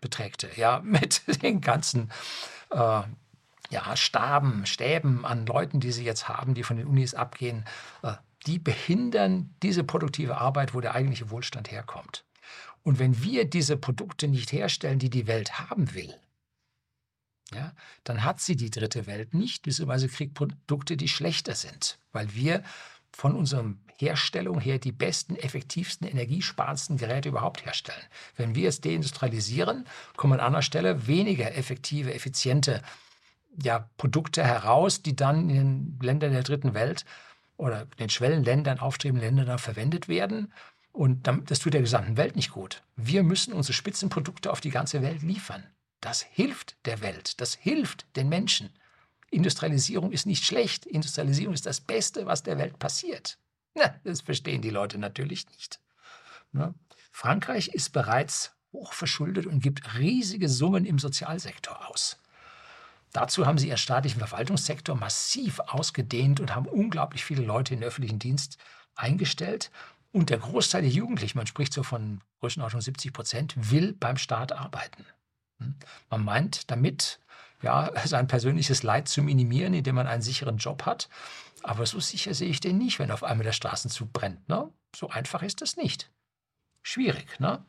[0.00, 2.10] beträgte, ja, mit den ganzen
[2.70, 3.02] äh,
[3.70, 7.64] ja, Staben, Stäben an Leuten, die sie jetzt haben, die von den Unis abgehen,
[8.02, 8.14] äh,
[8.46, 12.24] die behindern diese produktive Arbeit, wo der eigentliche Wohlstand herkommt.
[12.82, 16.14] Und wenn wir diese Produkte nicht herstellen, die die Welt haben will,
[17.54, 17.72] ja,
[18.04, 22.62] dann hat sie die dritte Welt nicht, beziehungsweise kriegt Produkte, die schlechter sind, weil wir
[23.12, 28.02] von unserer Herstellung her die besten, effektivsten, energiesparendsten Geräte überhaupt herstellen.
[28.36, 32.82] Wenn wir es deindustrialisieren, kommen an anderer Stelle weniger effektive, effiziente
[33.62, 37.04] ja, Produkte heraus, die dann in den Ländern der dritten Welt
[37.56, 40.52] oder den Schwellenländern, aufstrebenden Ländern dann verwendet werden.
[40.92, 42.82] Und das tut der gesamten Welt nicht gut.
[42.96, 45.64] Wir müssen unsere Spitzenprodukte auf die ganze Welt liefern.
[46.00, 48.70] Das hilft der Welt, das hilft den Menschen.
[49.30, 50.84] Industrialisierung ist nicht schlecht.
[50.84, 53.38] Industrialisierung ist das Beste, was der Welt passiert.
[53.74, 55.80] Na, das verstehen die Leute natürlich nicht.
[56.52, 56.74] Ja.
[57.10, 62.18] Frankreich ist bereits hochverschuldet und gibt riesige Summen im Sozialsektor aus.
[63.12, 67.86] Dazu haben sie ihren staatlichen Verwaltungssektor massiv ausgedehnt und haben unglaublich viele Leute in den
[67.86, 68.58] öffentlichen Dienst
[68.94, 69.70] eingestellt.
[70.12, 74.52] Und der Großteil der Jugendlichen, man spricht so von Größenordnung 70 Prozent, will beim Staat
[74.52, 75.04] arbeiten.
[76.10, 77.20] Man meint damit,
[77.62, 81.08] ja, sein persönliches Leid zu minimieren, indem man einen sicheren Job hat.
[81.62, 84.48] Aber so sicher sehe ich den nicht, wenn auf einmal der Straßenzug brennt.
[84.48, 84.68] Ne?
[84.96, 86.10] So einfach ist das nicht.
[86.82, 87.38] Schwierig.
[87.40, 87.64] Ne?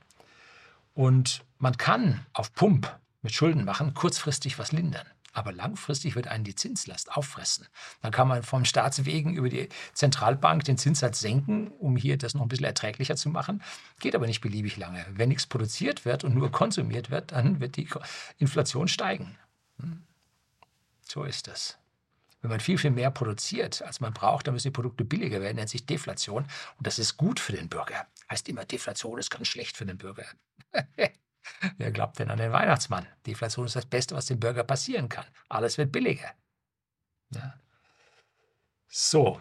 [0.93, 5.06] Und man kann auf Pump mit Schulden machen kurzfristig was lindern.
[5.33, 7.67] Aber langfristig wird einen die Zinslast auffressen.
[8.01, 12.43] Dann kann man vom Staatswegen über die Zentralbank den Zinssatz senken, um hier das noch
[12.43, 13.61] ein bisschen erträglicher zu machen.
[13.99, 15.05] Geht aber nicht beliebig lange.
[15.09, 17.89] Wenn nichts produziert wird und nur konsumiert wird, dann wird die
[18.37, 19.35] Inflation steigen.
[19.79, 20.03] Hm.
[21.01, 21.77] So ist es.
[22.41, 25.55] Wenn man viel, viel mehr produziert, als man braucht, dann müssen die Produkte billiger werden,
[25.55, 26.43] nennt sich Deflation.
[26.77, 28.05] Und das ist gut für den Bürger.
[28.29, 30.25] Heißt immer, Deflation ist ganz schlecht für den Bürger.
[31.77, 33.08] Wer glaubt denn an den Weihnachtsmann?
[33.25, 35.25] Deflation ist das Beste, was dem Bürger passieren kann.
[35.49, 36.32] Alles wird billiger.
[37.32, 37.53] Ja.
[38.88, 39.39] So,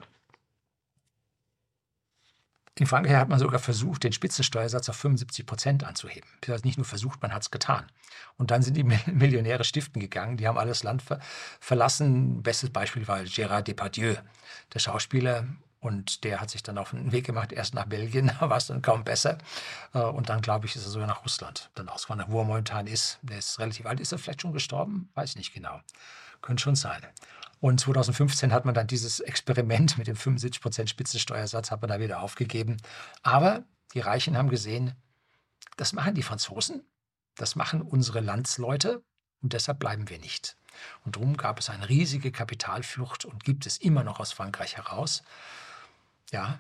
[2.78, 6.28] in Frankreich hat man sogar versucht, den Spitzensteuersatz auf 75 Prozent anzuheben.
[6.40, 7.86] Das nicht nur versucht, man hat es getan.
[8.38, 11.20] Und dann sind die Millionäre stiften gegangen, die haben alles Land ver
[11.60, 12.42] verlassen.
[12.42, 14.16] Bestes Beispiel war Gérard Depardieu,
[14.72, 15.46] der Schauspieler.
[15.82, 18.68] Und der hat sich dann auf den Weg gemacht, erst nach Belgien, da war es
[18.68, 19.38] dann kaum besser.
[19.92, 22.86] Äh, und dann, glaube ich, ist er sogar nach Russland dann ausgewandert, wo er momentan
[22.86, 23.18] ist.
[23.22, 23.98] Der ist relativ alt.
[23.98, 25.10] Ist er vielleicht schon gestorben?
[25.14, 25.80] Weiß ich nicht genau.
[26.40, 27.02] Könnte schon sein.
[27.58, 32.20] Und 2015 hat man dann dieses Experiment mit dem 75% Spitzensteuersatz hat man da wieder
[32.20, 32.76] aufgegeben.
[33.24, 33.64] Aber
[33.94, 34.94] die Reichen haben gesehen,
[35.76, 36.84] das machen die Franzosen,
[37.36, 39.02] das machen unsere Landsleute
[39.42, 40.56] und deshalb bleiben wir nicht.
[41.04, 45.22] Und darum gab es eine riesige Kapitalflucht und gibt es immer noch aus Frankreich heraus.
[46.32, 46.58] Ja,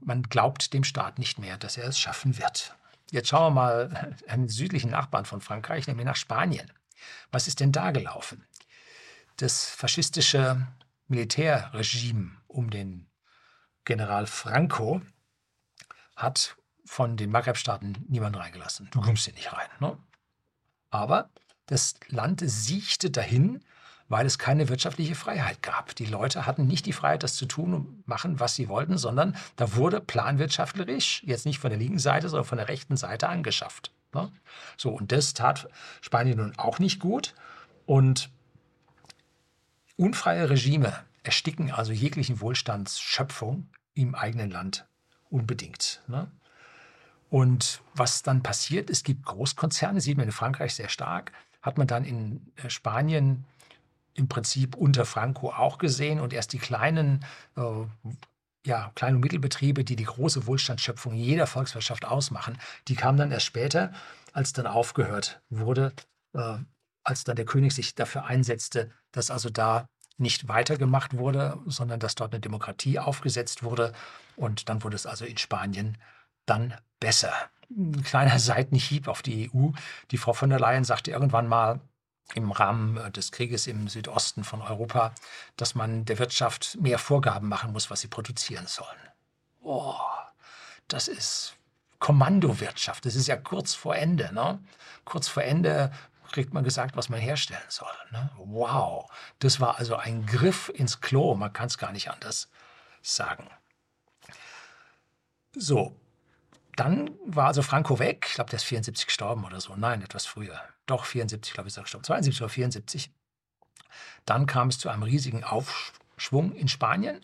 [0.00, 2.76] man glaubt dem Staat nicht mehr, dass er es schaffen wird.
[3.10, 6.72] Jetzt schauen wir mal an den südlichen Nachbarn von Frankreich, nämlich nach Spanien.
[7.32, 8.44] Was ist denn da gelaufen?
[9.36, 10.66] das faschistische
[11.08, 13.06] Militärregime um den
[13.84, 15.02] General Franco
[16.16, 18.88] hat von den Maghreb-Staaten niemanden reingelassen.
[18.92, 19.68] Du kommst hier nicht rein.
[19.80, 19.98] Ne?
[20.90, 21.30] Aber
[21.66, 23.64] das Land siechte dahin,
[24.08, 25.94] weil es keine wirtschaftliche Freiheit gab.
[25.96, 29.36] Die Leute hatten nicht die Freiheit, das zu tun und machen, was sie wollten, sondern
[29.56, 33.92] da wurde planwirtschaftlich, jetzt nicht von der linken Seite, sondern von der rechten Seite angeschafft.
[34.12, 34.30] Ne?
[34.76, 35.68] So, und das tat
[36.00, 37.34] Spanien nun auch nicht gut.
[37.86, 38.30] Und
[39.96, 44.86] Unfreie Regime ersticken also jeglichen Wohlstandsschöpfung im eigenen Land
[45.30, 46.02] unbedingt.
[46.08, 46.30] Ne?
[47.30, 51.86] Und was dann passiert, es gibt Großkonzerne, sieht man in Frankreich sehr stark, hat man
[51.86, 53.44] dann in äh, Spanien
[54.14, 57.24] im Prinzip unter Franco auch gesehen und erst die kleinen,
[57.56, 57.62] äh,
[58.66, 63.46] ja, Klein- und Mittelbetriebe, die die große Wohlstandsschöpfung jeder Volkswirtschaft ausmachen, die kamen dann erst
[63.46, 63.92] später,
[64.32, 65.92] als dann aufgehört wurde,
[66.34, 66.58] äh,
[67.02, 72.14] als dann der König sich dafür einsetzte, dass also da nicht weitergemacht wurde, sondern dass
[72.14, 73.92] dort eine Demokratie aufgesetzt wurde.
[74.36, 75.98] Und dann wurde es also in Spanien
[76.46, 77.32] dann besser.
[77.70, 79.70] Ein kleiner Seitenhieb auf die EU.
[80.10, 81.80] Die Frau von der Leyen sagte irgendwann mal
[82.32, 85.14] im Rahmen des Krieges im Südosten von Europa,
[85.56, 88.88] dass man der Wirtschaft mehr Vorgaben machen muss, was sie produzieren sollen.
[89.62, 89.94] Oh,
[90.88, 91.56] das ist
[91.98, 93.04] Kommandowirtschaft.
[93.06, 94.32] Das ist ja kurz vor Ende.
[94.32, 94.58] Ne?
[95.04, 95.92] Kurz vor Ende
[96.32, 97.92] kriegt man gesagt, was man herstellen soll.
[98.10, 98.30] Ne?
[98.38, 102.48] Wow, das war also ein Griff ins Klo, man kann es gar nicht anders
[103.02, 103.48] sagen.
[105.54, 105.94] So,
[106.74, 108.26] dann war also Franco weg.
[108.28, 109.76] Ich glaube, der ist 74 gestorben oder so.
[109.76, 110.60] Nein, etwas früher.
[110.86, 112.04] Doch, 74, glaube ich, er gestorben.
[112.04, 113.10] 72 oder 74.
[114.26, 117.20] Dann kam es zu einem riesigen Aufschwung in Spanien.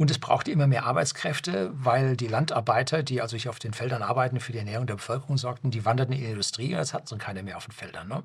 [0.00, 4.02] Und es brauchte immer mehr Arbeitskräfte, weil die Landarbeiter, die also hier auf den Feldern
[4.02, 7.06] arbeiten, für die Ernährung der Bevölkerung sorgten, die wanderten in die Industrie und jetzt hatten
[7.06, 8.08] sie keine mehr auf den Feldern.
[8.08, 8.22] Ne?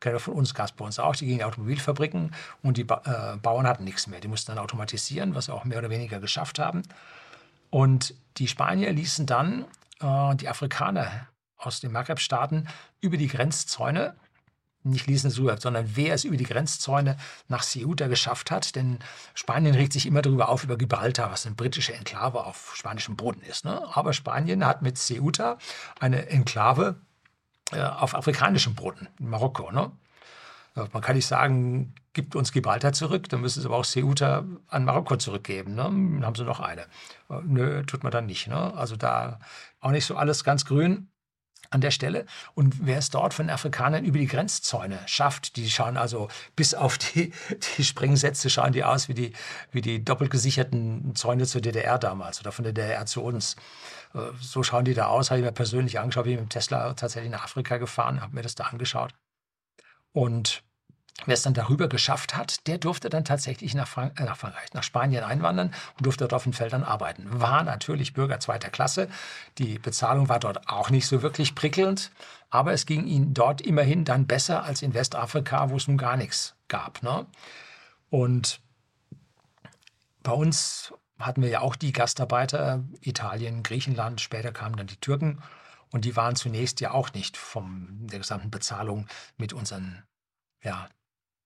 [0.00, 1.14] Keiner von uns gab es bei uns auch.
[1.14, 4.20] Die gingen in Automobilfabriken und die ba äh, Bauern hatten nichts mehr.
[4.20, 6.82] Die mussten dann automatisieren, was sie auch mehr oder weniger geschafft haben.
[7.68, 9.66] Und die Spanier ließen dann
[10.00, 12.68] äh, die Afrikaner aus den Maghreb-Staaten
[13.00, 14.16] über die Grenzzäune
[14.84, 17.16] nicht ließen es rüber, sondern wer es über die Grenzzäune
[17.48, 18.74] nach Ceuta geschafft hat.
[18.76, 18.98] Denn
[19.34, 23.42] Spanien regt sich immer darüber auf, über Gibraltar, was eine britische Enklave auf spanischem Boden
[23.42, 23.64] ist.
[23.64, 23.82] Ne?
[23.94, 25.58] Aber Spanien hat mit Ceuta
[26.00, 26.96] eine Enklave
[27.72, 29.70] äh, auf afrikanischem Boden, in Marokko.
[29.70, 29.90] Ne?
[30.92, 34.84] Man kann nicht sagen, gibt uns Gibraltar zurück, dann müssen sie aber auch Ceuta an
[34.84, 35.74] Marokko zurückgeben.
[35.74, 35.82] Ne?
[35.82, 36.82] Dann haben sie noch eine.
[37.28, 38.46] Äh, nö, tut man dann nicht.
[38.46, 38.74] Ne?
[38.74, 39.40] Also da
[39.80, 41.08] auch nicht so alles ganz grün
[41.70, 42.26] an der Stelle.
[42.54, 46.98] Und wer es dort von Afrikanern über die Grenzzäune schafft, die schauen also bis auf
[46.98, 47.32] die,
[47.76, 49.32] die Springsätze, schauen die aus wie die,
[49.70, 53.56] wie die doppelt gesicherten Zäune zur DDR damals oder von der DDR zu uns.
[54.14, 56.94] Äh, so schauen die da aus, habe ich mir persönlich angeschaut, bin mit dem Tesla
[56.94, 59.14] tatsächlich nach Afrika gefahren, habe mir das da angeschaut.
[60.12, 60.62] Und
[61.26, 64.72] Wer es dann darüber geschafft hat, der durfte dann tatsächlich nach, Frank äh, nach, Frankreich,
[64.72, 67.26] nach Spanien einwandern und durfte dort auf den Feldern arbeiten.
[67.28, 69.08] War natürlich Bürger zweiter Klasse.
[69.58, 72.12] Die Bezahlung war dort auch nicht so wirklich prickelnd,
[72.50, 76.16] aber es ging ihnen dort immerhin dann besser als in Westafrika, wo es nun gar
[76.16, 77.02] nichts gab.
[77.02, 77.26] Ne?
[78.10, 78.60] Und
[80.22, 85.42] bei uns hatten wir ja auch die Gastarbeiter, Italien, Griechenland, später kamen dann die Türken.
[85.90, 89.06] Und die waren zunächst ja auch nicht von der gesamten Bezahlung
[89.36, 90.04] mit unseren
[90.62, 90.88] ja,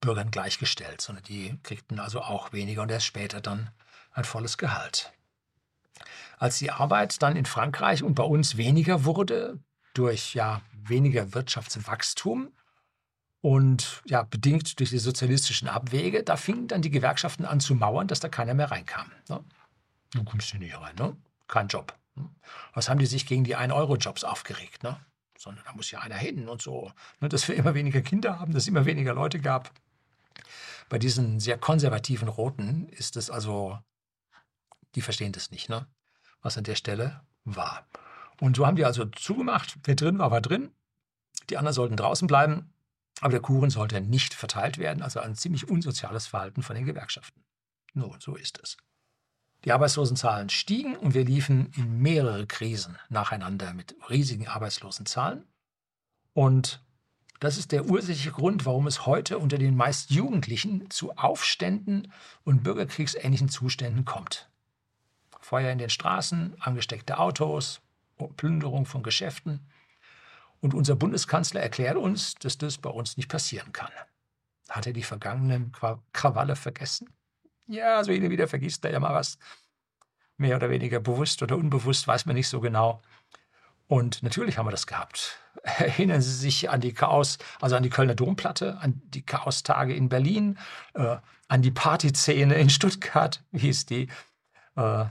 [0.03, 3.71] Bürgern gleichgestellt, sondern die kriegten also auch weniger und erst später dann
[4.13, 5.15] ein volles Gehalt.
[6.37, 9.59] Als die Arbeit dann in Frankreich und bei uns weniger wurde,
[9.95, 12.53] durch ja weniger Wirtschaftswachstum,
[13.43, 18.07] Und ja, bedingt durch die sozialistischen Abwege, da fingen dann die Gewerkschaften an zu mauern,
[18.07, 19.11] dass da keiner mehr reinkam.
[19.29, 19.45] Ne?
[20.13, 21.17] Du kommst hier nicht rein, ne?
[21.49, 21.99] kein Job.
[22.15, 22.31] Ne?
[22.73, 24.85] Was haben die sich gegen die 1-Euro-Jobs aufgeregt?
[24.85, 24.97] Ne?
[25.37, 26.93] Sondern da muss ja einer hin und so.
[27.21, 27.29] Ne?
[27.29, 29.73] Dass wir immer weniger Kinder haben, dass es immer weniger Leute gab.
[30.89, 33.79] Bei diesen sehr konservativen Roten ist es also,
[34.95, 35.87] die verstehen das nicht, ne?
[36.43, 37.87] was an der Stelle war.
[38.41, 39.79] Und so haben die also zugemacht.
[39.85, 40.73] Wer drin war, war drin.
[41.51, 42.73] Die anderen sollten draußen bleiben.
[43.21, 45.03] Aber der Kuchen sollte nicht verteilt werden.
[45.03, 47.45] Also ein ziemlich unsoziales Verhalten von den Gewerkschaften.
[47.95, 48.77] Nun, so ist es.
[49.65, 55.47] Die Arbeitslosenzahlen stiegen und wir liefen in mehrere Krisen nacheinander mit riesigen Arbeitslosenzahlen.
[56.33, 56.83] Und
[57.43, 62.13] das ist der ursächliche Grund, warum es heute unter den meist Jugendlichen zu Aufständen
[62.45, 64.49] und bürgerkriegsähnlichen Zuständen kommt.
[65.41, 67.81] Feuer in den Straßen, angesteckte Autos,
[68.37, 69.59] Plünderung von Geschäften.
[70.61, 73.91] Und unser Bundeskanzler erklärt uns, dass das bei uns nicht passieren kann.
[74.69, 75.73] Hat er die vergangenen
[76.13, 77.11] Krawalle vergessen?
[77.67, 79.37] Ja, so hin wieder vergisst er ja mal was.
[80.37, 83.03] Mehr oder weniger bewusst oder unbewusst, weiß man nicht so genau.
[83.89, 85.42] Und natürlich haben wir das gehabt.
[85.63, 90.09] Erinnern Sie sich an die Chaos, also an die Kölner Domplatte, an die Chaostage in
[90.09, 90.59] Berlin,
[90.95, 94.09] äh, an die Partyszene in Stuttgart, wie es die
[94.77, 95.05] äh,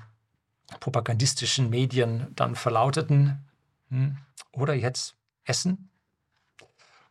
[0.80, 3.46] propagandistischen Medien dann verlauteten.
[3.90, 4.18] Hm.
[4.52, 5.90] Oder jetzt Essen,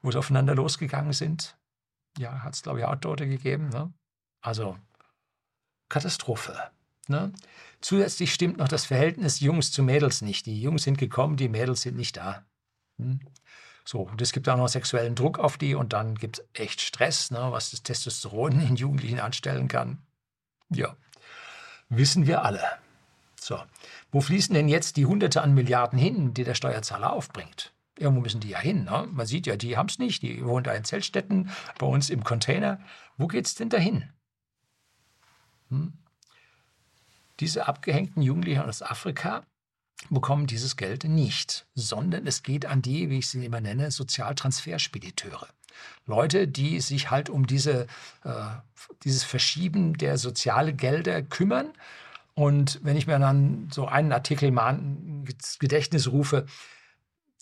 [0.03, 1.57] wo sie aufeinander losgegangen sind.
[2.18, 3.68] Ja, hat es, glaube ich, auch Tote gegeben.
[3.70, 3.93] Ne?
[4.41, 4.76] Also
[5.88, 6.70] Katastrophe.
[7.09, 7.32] Ne?
[7.80, 10.47] Zusätzlich stimmt noch das Verhältnis Jungs zu Mädels nicht.
[10.47, 12.45] Die Jungs sind gekommen, die Mädels sind nicht da.
[13.01, 13.20] Hm?
[13.84, 16.80] So, und es gibt auch noch sexuellen Druck auf die und dann gibt es echt
[16.80, 19.98] Stress, ne, was das Testosteron in Jugendlichen anstellen kann.
[20.68, 20.94] Ja,
[21.88, 22.62] wissen wir alle.
[23.40, 23.61] So,
[24.12, 27.72] wo fließen denn jetzt die Hunderte an Milliarden hin, die der Steuerzahler aufbringt?
[27.98, 28.84] Irgendwo müssen die ja hin.
[28.84, 29.09] Ne?
[29.11, 30.22] Man sieht ja, die haben es nicht.
[30.22, 32.80] Die wohnen da in Zeltstätten, bei uns im Container.
[33.16, 34.11] Wo geht es denn dahin?
[35.68, 35.92] Hm?
[37.40, 39.44] Diese abgehängten Jugendlichen aus Afrika
[40.09, 45.48] bekommen dieses Geld nicht, sondern es geht an die, wie ich sie immer nenne, Sozialtransferspediteure.
[46.07, 47.86] Leute, die sich halt um diese,
[48.24, 48.30] äh,
[49.05, 51.72] dieses Verschieben der sozialen Gelder kümmern
[52.34, 56.46] und wenn ich mir dann so einen Artikel mal ins Gedächtnis rufe,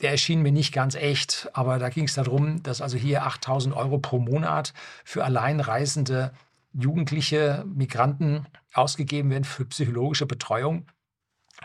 [0.01, 3.77] der erschien mir nicht ganz echt, aber da ging es darum, dass also hier 8000
[3.77, 4.73] Euro pro Monat
[5.05, 6.33] für alleinreisende
[6.73, 10.87] jugendliche Migranten ausgegeben werden für psychologische Betreuung.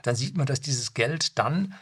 [0.02, 1.76] Dann sieht man, dass dieses Geld dann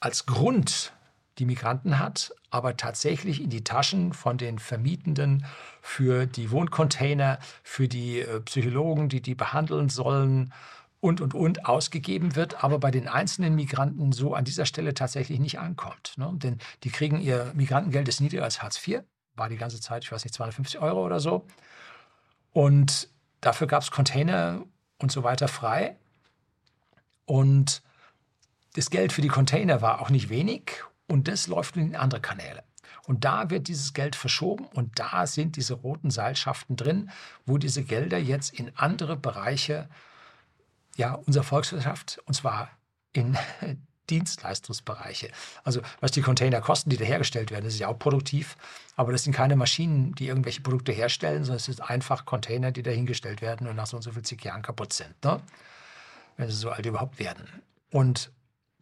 [0.00, 0.92] als Grund
[1.38, 5.44] die Migranten hat, aber tatsächlich in die Taschen von den Vermietenden
[5.80, 10.52] für die Wohncontainer, für die äh, Psychologen, die die behandeln sollen
[11.00, 15.38] und, und, und ausgegeben wird, aber bei den einzelnen Migranten so an dieser Stelle tatsächlich
[15.38, 16.14] nicht ankommt.
[16.16, 16.30] Ne?
[16.34, 19.02] Denn die kriegen ihr Migrantengeld ist niedriger als Hartz IV,
[19.36, 21.46] war die ganze Zeit, ich weiß nicht, 250 Euro oder so.
[22.52, 23.08] Und
[23.40, 24.62] dafür gab es Container
[24.98, 25.96] und so weiter frei.
[27.28, 27.82] Und
[28.72, 32.64] das Geld für die Container war auch nicht wenig und das läuft in andere Kanäle.
[33.06, 37.10] Und da wird dieses Geld verschoben und da sind diese roten Seilschaften drin,
[37.44, 39.90] wo diese Gelder jetzt in andere Bereiche
[40.96, 42.70] ja, unserer Volkswirtschaft, und zwar
[43.12, 43.36] in
[44.08, 45.30] Dienstleistungsbereiche.
[45.64, 48.56] Also was die Container kosten, die da hergestellt werden, das ist ja auch produktiv,
[48.96, 52.82] aber das sind keine Maschinen, die irgendwelche Produkte herstellen, sondern es sind einfach Container, die
[52.82, 55.42] dahingestellt werden und nach so und so viel zig Jahren kaputt sind, ne?
[56.38, 57.46] Wenn sie so alt überhaupt werden.
[57.90, 58.32] Und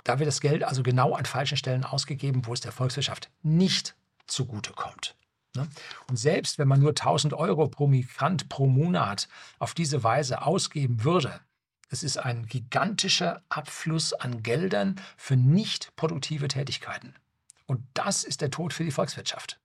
[0.05, 3.97] da wird das Geld also genau an falschen Stellen ausgegeben, wo es der Volkswirtschaft nicht
[4.29, 5.17] zugutekommt.
[5.57, 5.67] Ne?
[6.09, 9.27] Und selbst wenn man nur 1000 Euro pro Migrant pro Monat
[9.59, 11.41] auf diese Weise ausgeben würde,
[11.89, 17.15] es ist ein gigantischer Abfluss an Geldern für nicht produktive Tätigkeiten.
[17.67, 19.59] Und das ist der Tod für die Volkswirtschaft.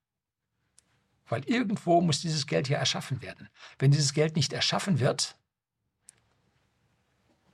[1.28, 3.50] Weil irgendwo muss dieses Geld hier erschaffen werden.
[3.80, 5.36] Wenn dieses Geld nicht erschaffen wird,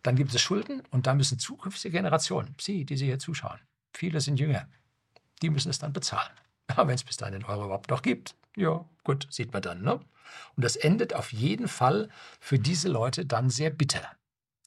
[0.08, 3.60] dann gibt es Schulden und da müssen zukünftige Generationen, Sie, die Sie hier zuschauen,
[3.94, 4.66] viele sind jünger,
[5.42, 6.32] die müssen es dann bezahlen.
[6.78, 9.82] Wenn es bis dahin den Euro überhaupt noch gibt, ja, gut, sieht man dann.
[9.82, 9.96] Ne?
[10.56, 14.10] Und das endet auf jeden Fall für diese Leute dann sehr bitter.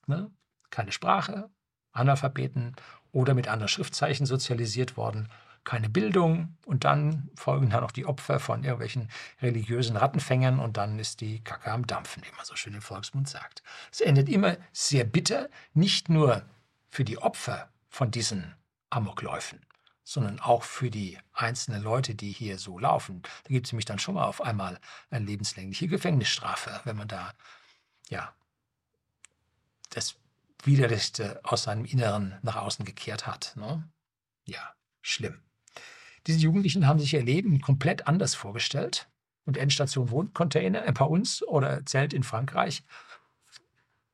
[0.06, 0.30] Ne?
[0.68, 1.48] Keine Sprache,
[1.92, 2.76] Analphabeten
[3.10, 5.28] oder mit anderen Schriftzeichen sozialisiert worden
[5.64, 9.10] keine Bildung und dann folgen dann noch die Opfer von irgendwelchen
[9.42, 13.28] religiösen Rattenfängern und dann ist die Kacke am Dampfen, wie man so schön im Volksmund
[13.28, 13.62] sagt.
[13.92, 16.42] Es endet immer sehr bitter, nicht nur
[16.88, 18.54] für die Opfer von diesen
[18.88, 19.60] Amokläufen,
[20.02, 23.22] sondern auch für die einzelnen Leute, die hier so laufen.
[23.44, 24.78] Da gibt es nämlich dann schon mal auf einmal
[25.10, 27.32] eine lebenslängliche Gefängnisstrafe, wenn man da
[28.08, 28.34] ja
[29.90, 30.16] das
[30.62, 33.54] Widerlichste aus seinem Inneren nach außen gekehrt hat.
[33.56, 33.88] Ne?
[34.44, 35.40] Ja, schlimm.
[36.26, 39.08] Diese Jugendlichen haben sich ihr Leben komplett anders vorgestellt.
[39.46, 42.84] Und Endstation Wohncontainer bei uns oder Zelt in Frankreich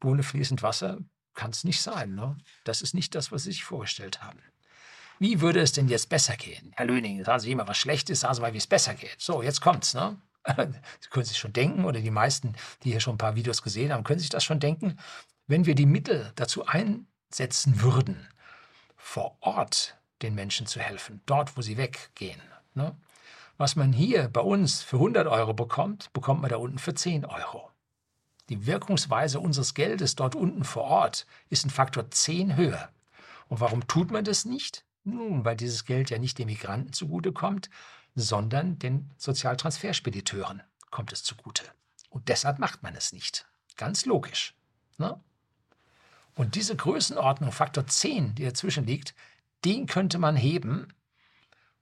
[0.05, 0.99] ohne fließend Wasser
[1.35, 2.15] kann es nicht sein.
[2.15, 2.37] Ne?
[2.65, 4.39] Das ist nicht das, was sie sich vorgestellt haben.
[5.19, 6.73] Wie würde es denn jetzt besser gehen?
[6.77, 9.17] Herr Löning, sagen Sie immer, was schlecht ist, sagen Sie mal, wie es besser geht.
[9.19, 9.95] So, jetzt kommt's.
[9.95, 10.17] Ne?
[11.01, 13.93] Sie können sich schon denken, oder die meisten, die hier schon ein paar Videos gesehen
[13.93, 14.99] haben, können sich das schon denken.
[15.47, 18.29] Wenn wir die Mittel dazu einsetzen würden,
[18.97, 22.41] vor Ort den Menschen zu helfen, dort, wo sie weggehen.
[22.75, 22.97] Ne?
[23.59, 27.25] Was man hier bei uns für 100 Euro bekommt, bekommt man da unten für 10
[27.25, 27.71] Euro.
[28.49, 32.91] Die Wirkungsweise unseres Geldes dort unten vor Ort ist ein Faktor 10 höher.
[33.49, 34.85] Und warum tut man das nicht?
[35.05, 37.71] Nun, weil dieses Geld ja nicht den Migranten zugutekommt,
[38.14, 41.64] sondern den Sozialtransferspediteuren kommt es zugute.
[42.11, 43.47] Und deshalb macht man es nicht.
[43.77, 44.55] Ganz logisch.
[44.99, 45.21] Ne?
[46.35, 49.14] Und diese Größenordnung, Faktor 10, die dazwischen liegt,
[49.65, 50.89] den könnte man heben.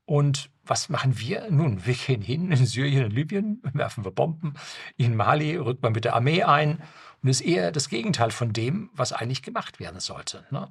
[0.07, 1.51] Und was machen wir?
[1.51, 4.55] Nun, wir gehen hin in Syrien und Libyen, werfen wir Bomben.
[4.97, 6.83] In Mali rückt man mit der Armee ein.
[7.23, 10.47] Und ist eher das Gegenteil von dem, was eigentlich gemacht werden sollte.
[10.51, 10.71] Ne?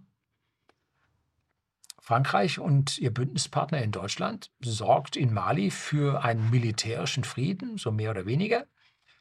[2.00, 8.12] Frankreich und ihr Bündnispartner in Deutschland sorgt in Mali für einen militärischen Frieden, so mehr
[8.12, 8.68] oder weniger,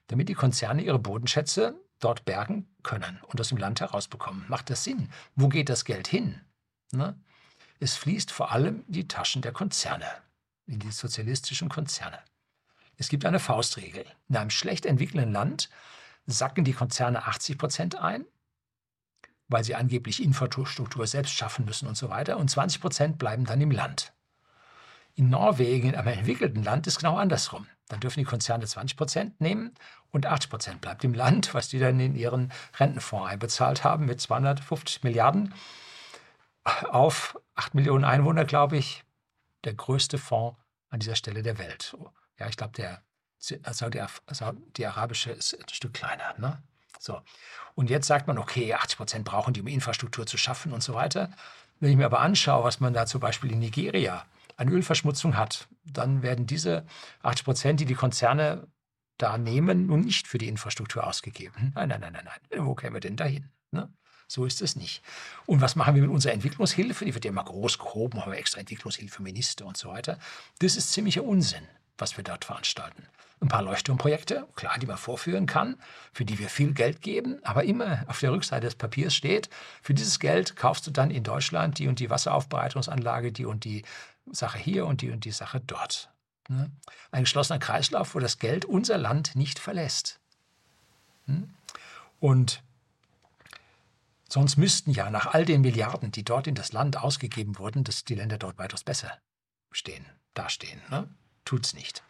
[0.09, 4.45] damit die Konzerne ihre Bodenschätze dort bergen können und das im Land herausbekommen.
[4.49, 5.11] Macht das Sinn?
[5.37, 6.41] Wo geht das Geld hin?
[6.91, 7.19] Ne?
[7.83, 10.07] Es fließt vor allem in die Taschen der Konzerne,
[10.69, 12.21] in die sozialistischen Konzerne.
[12.97, 14.07] Es gibt eine Faustregel.
[14.29, 15.69] In einem schlecht entwickelten Land
[16.25, 18.25] sacken die Konzerne 80 Prozent ein,
[19.49, 23.61] weil sie angeblich Infrastruktur selbst schaffen müssen und so weiter, und 20 Prozent bleiben dann
[23.61, 24.13] im Land.
[25.17, 27.67] In Norwegen, in einem entwickelten Land, ist genau andersrum.
[27.89, 29.75] Dann dürfen die Konzerne 20 Prozent nehmen
[30.13, 34.21] und 80 Prozent bleibt im Land, was die dann in ihren Rentenfonds einbezahlt haben mit
[34.21, 35.53] 250 Milliarden
[36.65, 39.05] auf 8 Millionen Einwohner, glaube ich,
[39.65, 40.59] der größte Fonds
[40.89, 41.97] an dieser Stelle der Welt.
[42.39, 43.03] Ja, ich glaube, der
[43.39, 46.35] Saudi-Arabische ist ein Stück kleiner.
[46.39, 46.61] Ne?
[46.99, 47.21] So.
[47.75, 50.95] Und jetzt sagt man, okay, 80 Prozent brauchen die, um Infrastruktur zu schaffen und so
[50.95, 51.31] weiter.
[51.79, 55.69] Wenn ich mir aber anschaue, was man da zum Beispiel in Nigeria an Ölverschmutzung hat,
[55.85, 56.85] dann werden diese
[57.23, 58.67] 80 Prozent, die die Konzerne
[59.19, 61.73] da nehmen, nun nicht für die Infrastruktur ausgegeben.
[61.75, 62.67] Nein, nein, nein, nein, nein.
[62.67, 63.51] Wo kämen wir denn dahin?
[63.71, 63.93] Ne?
[64.33, 65.03] So ist es nicht.
[65.45, 67.05] Und was machen wir mit unserer Entwicklungshilfe?
[67.05, 70.19] Die wird ja immer groß gehoben, haben wir extra Entwicklungshilfeminister und so weiter.
[70.61, 71.69] Das ist ziemlicher Unsinn,
[71.99, 73.07] was wir dort veranstalten.
[73.43, 75.77] Ein paar Leuchtturmprojekte, klar, die man vorführen kann,
[76.15, 79.51] für die wir viel Geld geben, aber immer auf der Rückseite des Papiers steht,
[79.83, 83.85] für dieses Geld kaufst du dann in Deutschland die und die Wasseraufbereitungsanlage, die und die
[84.31, 86.11] Sache hier und die und die Sache dort.
[86.49, 86.71] Ne?
[87.11, 90.21] Ein geschlossener Kreislauf, wo das Geld unser Land nicht verlässt.
[91.27, 91.51] Hm?
[92.19, 92.63] Und
[94.33, 98.05] sonst müssten ja nach all den Milliarden, die dort in das Land ausgegeben wurden, dass
[98.05, 99.19] die Länder dort weitaus besser
[99.71, 100.81] stehen, dastehen.
[100.91, 101.09] Ne?
[101.61, 102.03] es nicht.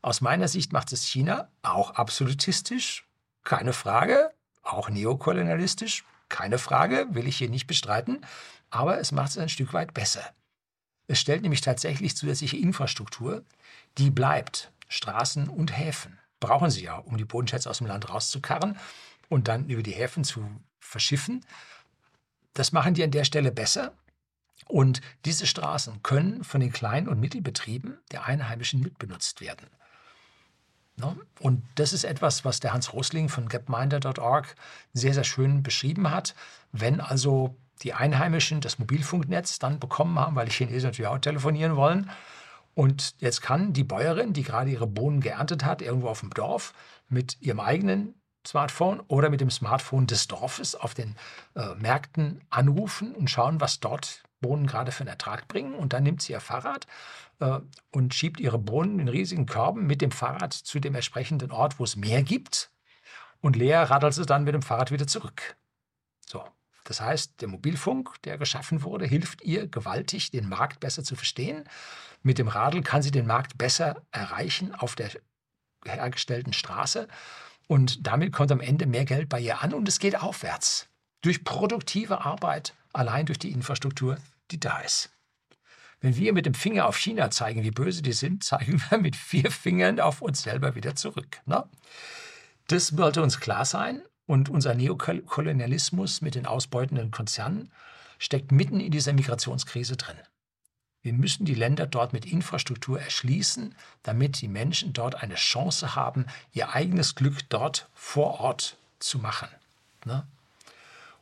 [0.00, 3.06] Aus meiner Sicht macht es China auch absolutistisch,
[3.44, 4.30] keine Frage,
[4.62, 8.24] auch neokolonialistisch, keine Frage, will ich hier nicht bestreiten,
[8.70, 10.22] aber es macht es ein Stück weit besser.
[11.06, 13.44] Es stellt nämlich tatsächlich zusätzliche Infrastruktur,
[13.98, 14.72] die bleibt.
[14.88, 18.78] Straßen und Häfen brauchen sie ja, um die Bodenschätze aus dem Land rauszukarren
[19.28, 20.48] und dann über die Häfen zu
[20.88, 21.44] verschiffen.
[22.54, 23.92] Das machen die an der Stelle besser.
[24.66, 29.66] Und diese Straßen können von den Klein- und Mittelbetrieben der Einheimischen mitbenutzt werden.
[31.40, 34.54] Und das ist etwas, was der Hans Rosling von gapminder.org
[34.92, 36.34] sehr, sehr schön beschrieben hat.
[36.72, 41.76] Wenn also die Einheimischen das Mobilfunknetz dann bekommen haben, weil die Chinesen natürlich auch telefonieren
[41.76, 42.10] wollen.
[42.74, 46.74] Und jetzt kann die Bäuerin, die gerade ihre Bohnen geerntet hat, irgendwo auf dem Dorf
[47.08, 48.14] mit ihrem eigenen
[48.48, 51.16] Smartphone oder mit dem Smartphone des Dorfes auf den
[51.54, 55.74] äh, Märkten anrufen und schauen, was dort Bohnen gerade für einen Ertrag bringen.
[55.74, 56.86] Und dann nimmt sie ihr Fahrrad
[57.40, 57.58] äh,
[57.92, 61.84] und schiebt ihre Bohnen in riesigen Körben mit dem Fahrrad zu dem entsprechenden Ort, wo
[61.84, 62.70] es mehr gibt.
[63.40, 65.56] Und leer radelt sie dann mit dem Fahrrad wieder zurück.
[66.26, 66.42] So,
[66.84, 71.64] das heißt, der Mobilfunk, der geschaffen wurde, hilft ihr gewaltig, den Markt besser zu verstehen.
[72.22, 75.10] Mit dem Radl kann sie den Markt besser erreichen auf der
[75.84, 77.08] hergestellten Straße.
[77.68, 80.88] Und damit kommt am Ende mehr Geld bei ihr an und es geht aufwärts.
[81.20, 84.16] Durch produktive Arbeit, allein durch die Infrastruktur,
[84.50, 85.10] die da ist.
[86.00, 89.16] Wenn wir mit dem Finger auf China zeigen, wie böse die sind, zeigen wir mit
[89.16, 91.40] vier Fingern auf uns selber wieder zurück.
[91.44, 91.64] Ne?
[92.68, 97.70] Das sollte uns klar sein und unser Neokolonialismus mit den ausbeutenden Konzernen
[98.18, 100.16] steckt mitten in dieser Migrationskrise drin.
[101.08, 106.26] Wir müssen die Länder dort mit Infrastruktur erschließen, damit die Menschen dort eine Chance haben,
[106.52, 109.48] ihr eigenes Glück dort vor Ort zu machen.
[110.04, 110.26] Ne?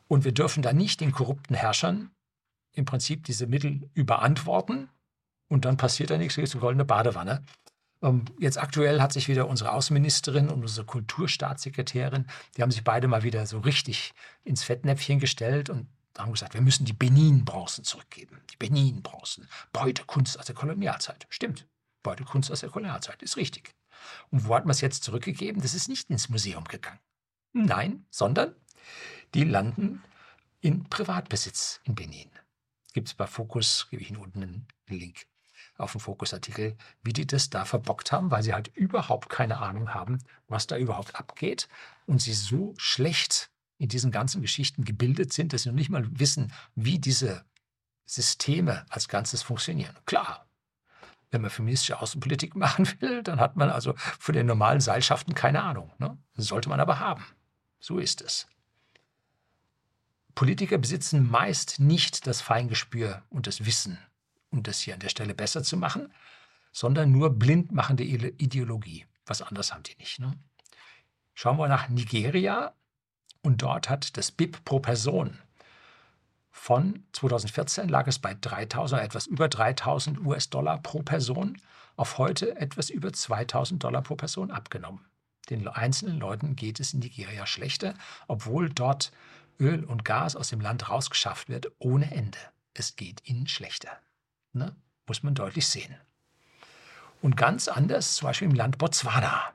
[0.09, 2.11] Und wir dürfen da nicht den korrupten Herrschern
[2.73, 4.89] im Prinzip diese Mittel überantworten,
[5.47, 7.45] Und dann passiert da nichts, gibt eine goldene Badewanne.
[8.01, 12.27] Ähm, jetzt aktuell hat sich wieder unsere Außenministerin und unsere Kulturstaatssekretärin,
[12.57, 14.13] die haben sich beide mal wieder so richtig
[14.43, 18.41] ins Fettnäpfchen gestellt und haben gesagt, wir müssen die Benin-Bronzen zurückgeben.
[18.51, 19.47] Die Benin-Bronzen.
[19.73, 21.27] Beutekunst aus der Kolonialzeit.
[21.29, 21.67] Stimmt.
[22.03, 23.21] Beutekunst aus der Kolonialzeit.
[23.21, 23.75] Ist richtig.
[24.29, 25.61] Und wo hat man es jetzt zurückgegeben?
[25.61, 26.99] Das ist nicht ins Museum gegangen.
[27.53, 28.55] Nein, sondern
[29.33, 30.03] die landen
[30.61, 32.29] in Privatbesitz in Benin.
[32.93, 35.27] Gibt es bei Fokus, gebe ich Ihnen unten einen Link
[35.77, 39.93] auf den Fokus-Artikel, wie die das da verbockt haben, weil sie halt überhaupt keine Ahnung
[39.93, 41.67] haben, was da überhaupt abgeht
[42.05, 46.07] und sie so schlecht in diesen ganzen Geschichten gebildet sind, dass sie noch nicht mal
[46.19, 47.45] wissen, wie diese
[48.05, 49.95] Systeme als Ganzes funktionieren.
[50.05, 50.47] Klar,
[51.31, 55.63] wenn man feministische Außenpolitik machen will, dann hat man also von den normalen Seilschaften keine
[55.63, 55.91] Ahnung.
[55.99, 56.17] Ne?
[56.35, 57.25] sollte man aber haben.
[57.79, 58.47] So ist es.
[60.35, 63.97] Politiker besitzen meist nicht das Feingespür und das Wissen,
[64.51, 66.13] um das hier an der Stelle besser zu machen,
[66.71, 69.07] sondern nur blindmachende Ideologie.
[69.25, 70.19] Was anderes haben die nicht.
[70.19, 70.33] Ne?
[71.33, 72.73] Schauen wir nach Nigeria
[73.41, 75.37] und dort hat das BIP pro Person
[76.57, 81.61] von 2014 lag es bei 3000 etwas über 3000 US-Dollar pro Person
[81.95, 85.05] auf heute etwas über 2000 Dollar pro Person abgenommen.
[85.49, 87.93] Den einzelnen Leuten geht es in Nigeria schlechter,
[88.27, 89.13] obwohl dort
[89.59, 92.39] Öl und Gas aus dem Land rausgeschafft wird, ohne Ende.
[92.73, 93.91] Es geht ihnen schlechter.
[94.51, 94.75] Ne?
[95.05, 95.95] Muss man deutlich sehen.
[97.21, 99.53] Und ganz anders, zum Beispiel im Land Botswana.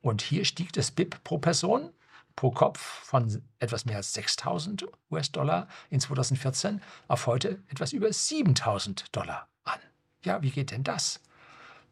[0.00, 1.90] Und hier stieg das BIP pro Person,
[2.36, 9.14] pro Kopf von etwas mehr als 6000 US-Dollar in 2014 auf heute etwas über 7000
[9.14, 9.78] Dollar an.
[10.24, 11.20] Ja, wie geht denn das?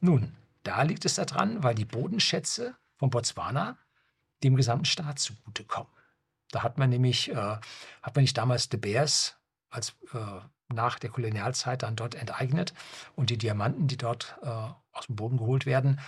[0.00, 0.34] Nun,
[0.64, 3.78] da liegt es daran, weil die Bodenschätze von Botswana
[4.42, 5.92] dem gesamten Staat zugutekommen.
[6.50, 9.36] Da hat man nämlich, äh, hat man nicht damals De Beers
[9.70, 12.74] als äh, nach der Kolonialzeit dann dort enteignet
[13.14, 16.00] und die Diamanten, die dort äh, aus dem Boden geholt werden,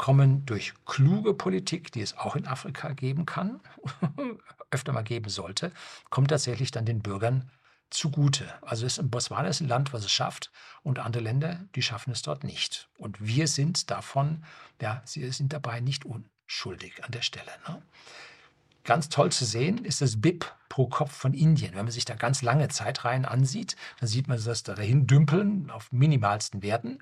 [0.00, 3.60] kommen durch kluge Politik, die es auch in Afrika geben kann,
[4.70, 5.72] öfter mal geben sollte,
[6.08, 7.50] kommt tatsächlich dann den Bürgern
[7.90, 8.50] zugute.
[8.62, 12.22] Also ist, Botswana ist ein Land, was es schafft und andere Länder, die schaffen es
[12.22, 12.88] dort nicht.
[12.96, 14.42] Und wir sind davon,
[14.80, 17.52] ja, sie sind dabei nicht unschuldig an der Stelle.
[17.68, 17.82] Ne?
[18.84, 21.74] Ganz toll zu sehen ist das BIP pro Kopf von Indien.
[21.74, 25.68] Wenn man sich da ganz lange Zeitreihen ansieht, dann sieht man das da dahin dümpeln
[25.68, 27.00] auf minimalsten Werten.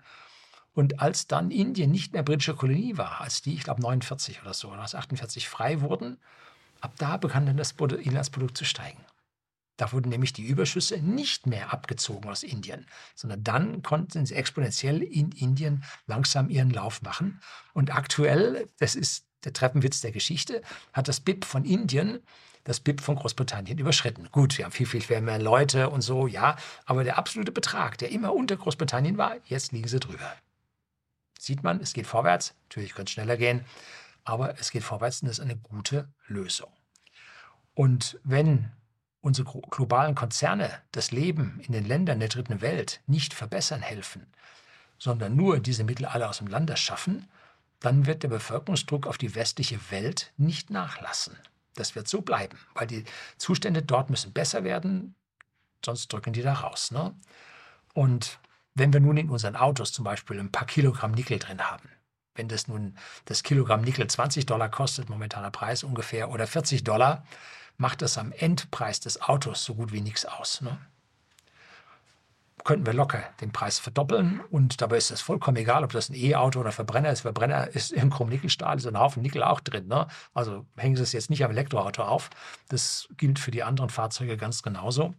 [0.75, 4.55] Und als dann Indien nicht mehr britische Kolonie war, als die, ich glaube 49 oder
[4.55, 6.19] so, oder 48 frei wurden,
[6.81, 9.05] ab da begann dann das Inlandsprodukt zu steigen.
[9.77, 15.03] Da wurden nämlich die Überschüsse nicht mehr abgezogen aus Indien, sondern dann konnten sie exponentiell
[15.03, 17.41] in Indien langsam ihren Lauf machen.
[17.75, 20.63] Und aktuell, das ist der Treppenwitz der Geschichte,
[20.93, 22.21] hat das BIP von Indien
[22.65, 24.29] das BIP von Großbritannien überschritten.
[24.31, 28.11] Gut, wir haben viel, viel mehr Leute und so, ja, aber der absolute Betrag, der
[28.11, 30.35] immer unter Großbritannien war, jetzt liegen sie drüber.
[31.39, 33.65] Sieht man, es geht vorwärts, natürlich könnte es schneller gehen,
[34.25, 36.71] aber es geht vorwärts und das ist eine gute Lösung.
[37.75, 38.71] Und wenn
[39.21, 44.27] unsere globalen Konzerne das Leben in den Ländern der dritten Welt nicht verbessern helfen,
[44.99, 47.29] sondern nur diese Mittel alle aus dem Lande schaffen,
[47.81, 51.37] dann wird der Bevölkerungsdruck auf die westliche Welt nicht nachlassen.
[51.75, 53.05] Das wird so bleiben, weil die
[53.37, 55.15] Zustände dort müssen besser werden,
[55.85, 56.91] sonst drücken die da raus.
[56.91, 57.15] Ne?
[57.95, 58.41] Und
[58.79, 61.89] wenn wir nun in unseren Autos zum Beispiel ein paar Kilogramm Nickel drin haben,
[62.35, 67.25] wenn das nun das Kilogramm Nickel 20 Dollar kostet, momentaner Preis ungefähr, oder 40 Dollar,
[67.77, 70.61] macht das am Endpreis des Autos so gut wie nichts aus.
[70.61, 70.79] Ne?
[72.69, 76.15] könnten wir locker den Preis verdoppeln und dabei ist es vollkommen egal, ob das ein
[76.15, 77.23] E-Auto oder Verbrenner ist.
[77.23, 79.89] Verbrenner ist im Chrom-Nickel-Stahl, ist ein Haufen Nickel auch drin.
[79.89, 80.07] Ne?
[80.35, 82.29] Also hängen Sie es jetzt nicht am Elektroauto auf.
[82.69, 85.15] Das gilt für die anderen Fahrzeuge ganz genauso.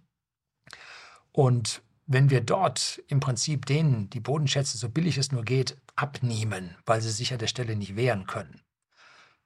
[1.32, 1.82] Und
[2.12, 7.01] wenn wir dort im Prinzip denen die Bodenschätze, so billig es nur geht, abnehmen, weil
[7.01, 8.62] sie sich an der Stelle nicht wehren können,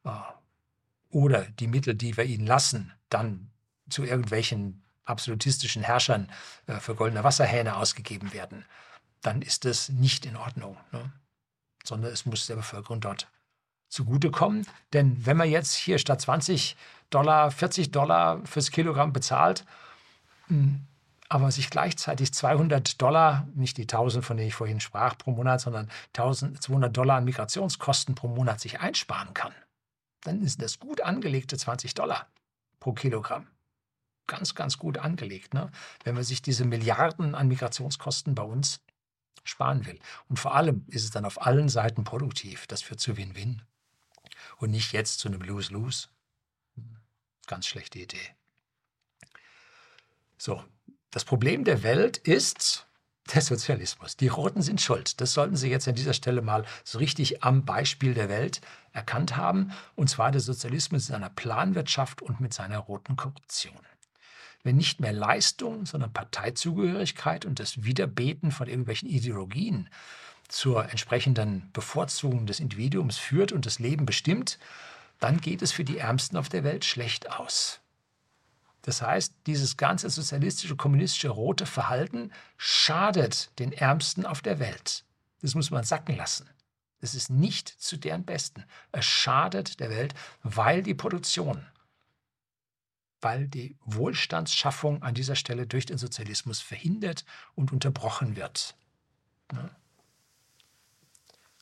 [0.05, 0.09] äh,
[1.09, 3.51] oder die Mittel, die wir ihnen lassen, dann
[3.89, 6.31] zu irgendwelchen absolutistischen Herrschern
[6.67, 8.63] äh, für goldene Wasserhähne ausgegeben werden,
[9.21, 10.77] dann ist das nicht in Ordnung.
[10.93, 11.11] Ne?
[11.83, 13.27] Sondern es muss der Bevölkerung dort
[13.89, 14.65] zugutekommen.
[14.93, 16.77] Denn wenn man jetzt hier statt 20
[17.09, 19.65] Dollar 40 Dollar fürs Kilogramm bezahlt,
[20.47, 20.87] hm,
[21.29, 25.61] aber sich gleichzeitig 200 Dollar, nicht die 1000, von denen ich vorhin sprach, pro Monat,
[25.61, 29.53] sondern 1200 Dollar an Migrationskosten pro Monat sich einsparen kann,
[30.21, 32.27] dann ist das gut angelegte 20 Dollar
[32.79, 33.47] pro Kilogramm
[34.27, 35.71] ganz, ganz gut angelegt, ne?
[36.03, 38.81] wenn man sich diese Milliarden an Migrationskosten bei uns
[39.43, 39.99] sparen will.
[40.29, 42.67] Und vor allem ist es dann auf allen Seiten produktiv.
[42.67, 43.61] Das führt zu Win-Win
[44.57, 46.07] und nicht jetzt zu einem Lose-Lose.
[47.47, 48.35] Ganz schlechte Idee.
[50.37, 50.63] So,
[51.13, 52.87] das Problem der Welt ist,
[53.33, 54.17] Der Sozialismus.
[54.17, 55.21] Die Roten sind schuld.
[55.21, 58.59] Das sollten Sie jetzt an dieser Stelle mal so richtig am Beispiel der Welt
[58.91, 59.71] erkannt haben.
[59.95, 63.79] Und zwar der Sozialismus in seiner Planwirtschaft und mit seiner roten Korruption.
[64.63, 69.89] Wenn nicht mehr Leistung, sondern Parteizugehörigkeit und das Wiederbeten von irgendwelchen Ideologien
[70.49, 74.59] zur entsprechenden Bevorzugung des Individuums führt und das Leben bestimmt,
[75.19, 77.82] dann geht es für die Ärmsten auf der Welt schlecht aus.
[78.83, 85.05] Das heißt, dieses ganze sozialistische, kommunistische, rote Verhalten schadet den Ärmsten auf der Welt.
[85.41, 86.49] Das muss man sacken lassen.
[86.99, 88.65] Es ist nicht zu deren Besten.
[88.91, 90.13] Es schadet der Welt,
[90.43, 91.65] weil die Produktion,
[93.21, 97.23] weil die Wohlstandsschaffung an dieser Stelle durch den Sozialismus verhindert
[97.55, 98.75] und unterbrochen wird.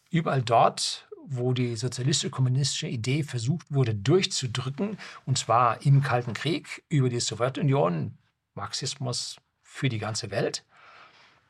[0.09, 7.09] Überall dort, wo die sozialistisch-kommunistische Idee versucht wurde durchzudrücken, und zwar im Kalten Krieg über
[7.09, 8.17] die Sowjetunion,
[8.53, 10.65] Marxismus für die ganze Welt,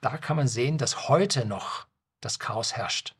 [0.02, 1.88] da kann man sehen, dass heute noch
[2.22, 3.16] das Chaos herrscht,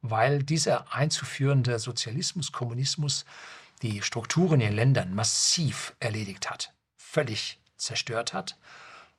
[0.00, 3.24] weil dieser einzuführende Sozialismus, Kommunismus
[3.82, 8.58] die Strukturen in den Ländern massiv erledigt hat, völlig zerstört hat.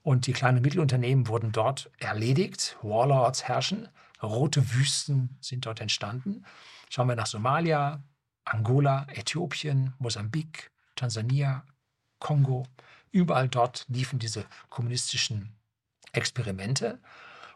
[0.01, 3.89] Und die kleinen und Mittelunternehmen wurden dort erledigt, Warlords herrschen,
[4.21, 6.45] rote Wüsten sind dort entstanden.
[6.93, 8.03] Schauen wir nach Somalia,
[8.45, 11.65] Angola, Äthiopien, Mosambik, Tansania,
[12.19, 12.67] Kongo.
[13.09, 15.55] Überall dort liefen diese kommunistischen
[16.11, 17.01] Experimente.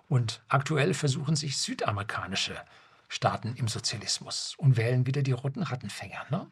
[0.10, 2.56] Und aktuell versuchen sich südamerikanische
[3.10, 6.26] Staaten im Sozialismus und wählen wieder die roten Rattenfänger.
[6.32, 6.50] Ne?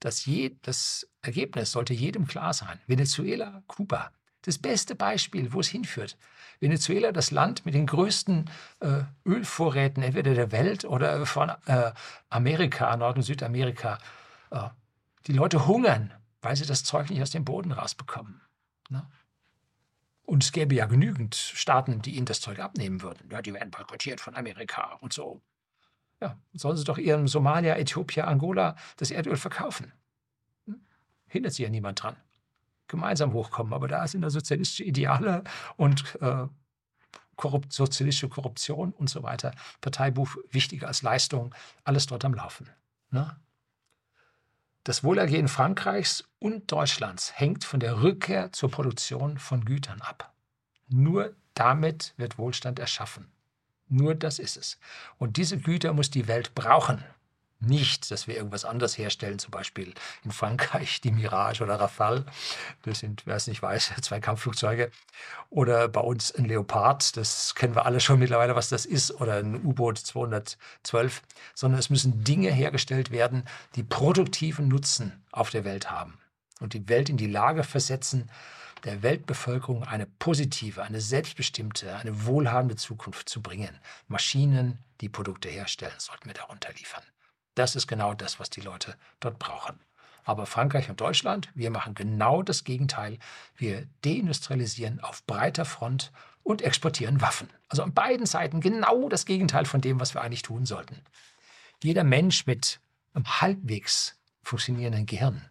[0.00, 2.80] Das, je, das Ergebnis sollte jedem klar sein.
[2.86, 4.10] Venezuela, Kuba,
[4.42, 6.16] das beste Beispiel, wo es hinführt.
[6.60, 11.92] Venezuela, das Land mit den größten äh, Ölvorräten, entweder der Welt oder von äh,
[12.28, 13.98] Amerika, Nord- und Südamerika.
[14.50, 14.68] Äh,
[15.26, 18.40] die Leute hungern, weil sie das Zeug nicht aus dem Boden rausbekommen.
[18.90, 19.06] Ne?
[20.24, 23.28] Und es gäbe ja genügend Staaten, die ihnen das Zeug abnehmen würden.
[23.30, 25.40] Ja, die werden boykottiert von Amerika und so.
[26.20, 29.92] Ja, sollen sie doch ihrem Somalia, Äthiopien, Angola das Erdöl verkaufen.
[30.66, 30.80] Hm?
[31.26, 32.16] Hindert sich ja niemand dran
[32.92, 33.72] gemeinsam hochkommen.
[33.72, 35.42] Aber da sind da sozialistische Ideale
[35.76, 36.46] und äh,
[37.34, 39.52] Korrupt, sozialistische Korruption und so weiter.
[39.80, 42.70] Parteibuch wichtiger als Leistung, alles dort am Laufen.
[43.10, 43.34] Ne?
[44.84, 50.32] Das Wohlergehen Frankreichs und Deutschlands hängt von der Rückkehr zur Produktion von Gütern ab.
[50.88, 53.32] Nur damit wird Wohlstand erschaffen.
[53.88, 54.78] Nur das ist es.
[55.18, 57.02] Und diese Güter muss die Welt brauchen
[57.62, 59.94] nicht, dass wir irgendwas anderes herstellen, zum Beispiel
[60.24, 62.24] in Frankreich die Mirage oder Rafale,
[62.82, 64.90] das sind, wer es nicht weiß, zwei Kampfflugzeuge,
[65.50, 69.36] oder bei uns ein Leopard, das kennen wir alle schon mittlerweile, was das ist, oder
[69.36, 71.22] ein U-Boot 212,
[71.54, 73.44] sondern es müssen Dinge hergestellt werden,
[73.76, 76.18] die produktiven Nutzen auf der Welt haben.
[76.60, 78.30] Und die Welt in die Lage versetzen,
[78.84, 83.78] der Weltbevölkerung eine positive, eine selbstbestimmte, eine wohlhabende Zukunft zu bringen.
[84.08, 87.02] Maschinen, die Produkte herstellen, sollten wir darunter liefern.
[87.54, 89.78] Das ist genau das, was die Leute dort brauchen.
[90.24, 93.18] Aber Frankreich und Deutschland, wir machen genau das Gegenteil.
[93.56, 96.12] Wir deindustrialisieren auf breiter Front
[96.44, 97.48] und exportieren Waffen.
[97.68, 101.00] Also an beiden Seiten genau das Gegenteil von dem, was wir eigentlich tun sollten.
[101.82, 102.80] Jeder Mensch mit
[103.14, 105.48] einem halbwegs funktionierenden Gehirn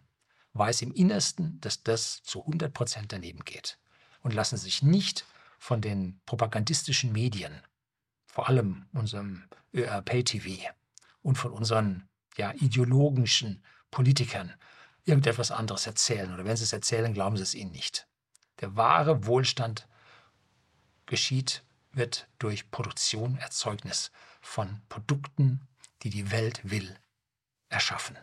[0.54, 3.78] weiß im Innersten, dass das zu 100 Prozent daneben geht.
[4.22, 5.26] Und lassen sich nicht
[5.58, 7.60] von den propagandistischen Medien,
[8.26, 9.44] vor allem unserem
[9.74, 10.70] ÖRP-TV,
[11.22, 14.52] und von unseren ja, ideologischen Politikern
[15.04, 16.32] irgendetwas anderes erzählen.
[16.32, 18.06] Oder wenn sie es erzählen, glauben sie es ihnen nicht.
[18.60, 19.88] Der wahre Wohlstand
[21.06, 21.62] geschieht,
[21.92, 25.60] wird durch Produktion, Erzeugnis von Produkten,
[26.02, 26.96] die die Welt will,
[27.68, 28.16] erschaffen.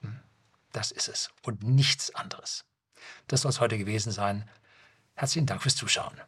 [0.00, 0.20] Hm?
[0.72, 2.64] Das ist es und nichts anderes.
[3.26, 4.48] Das soll es heute gewesen sein.
[5.14, 6.20] Herzlichen Dank fürs Zuschauen.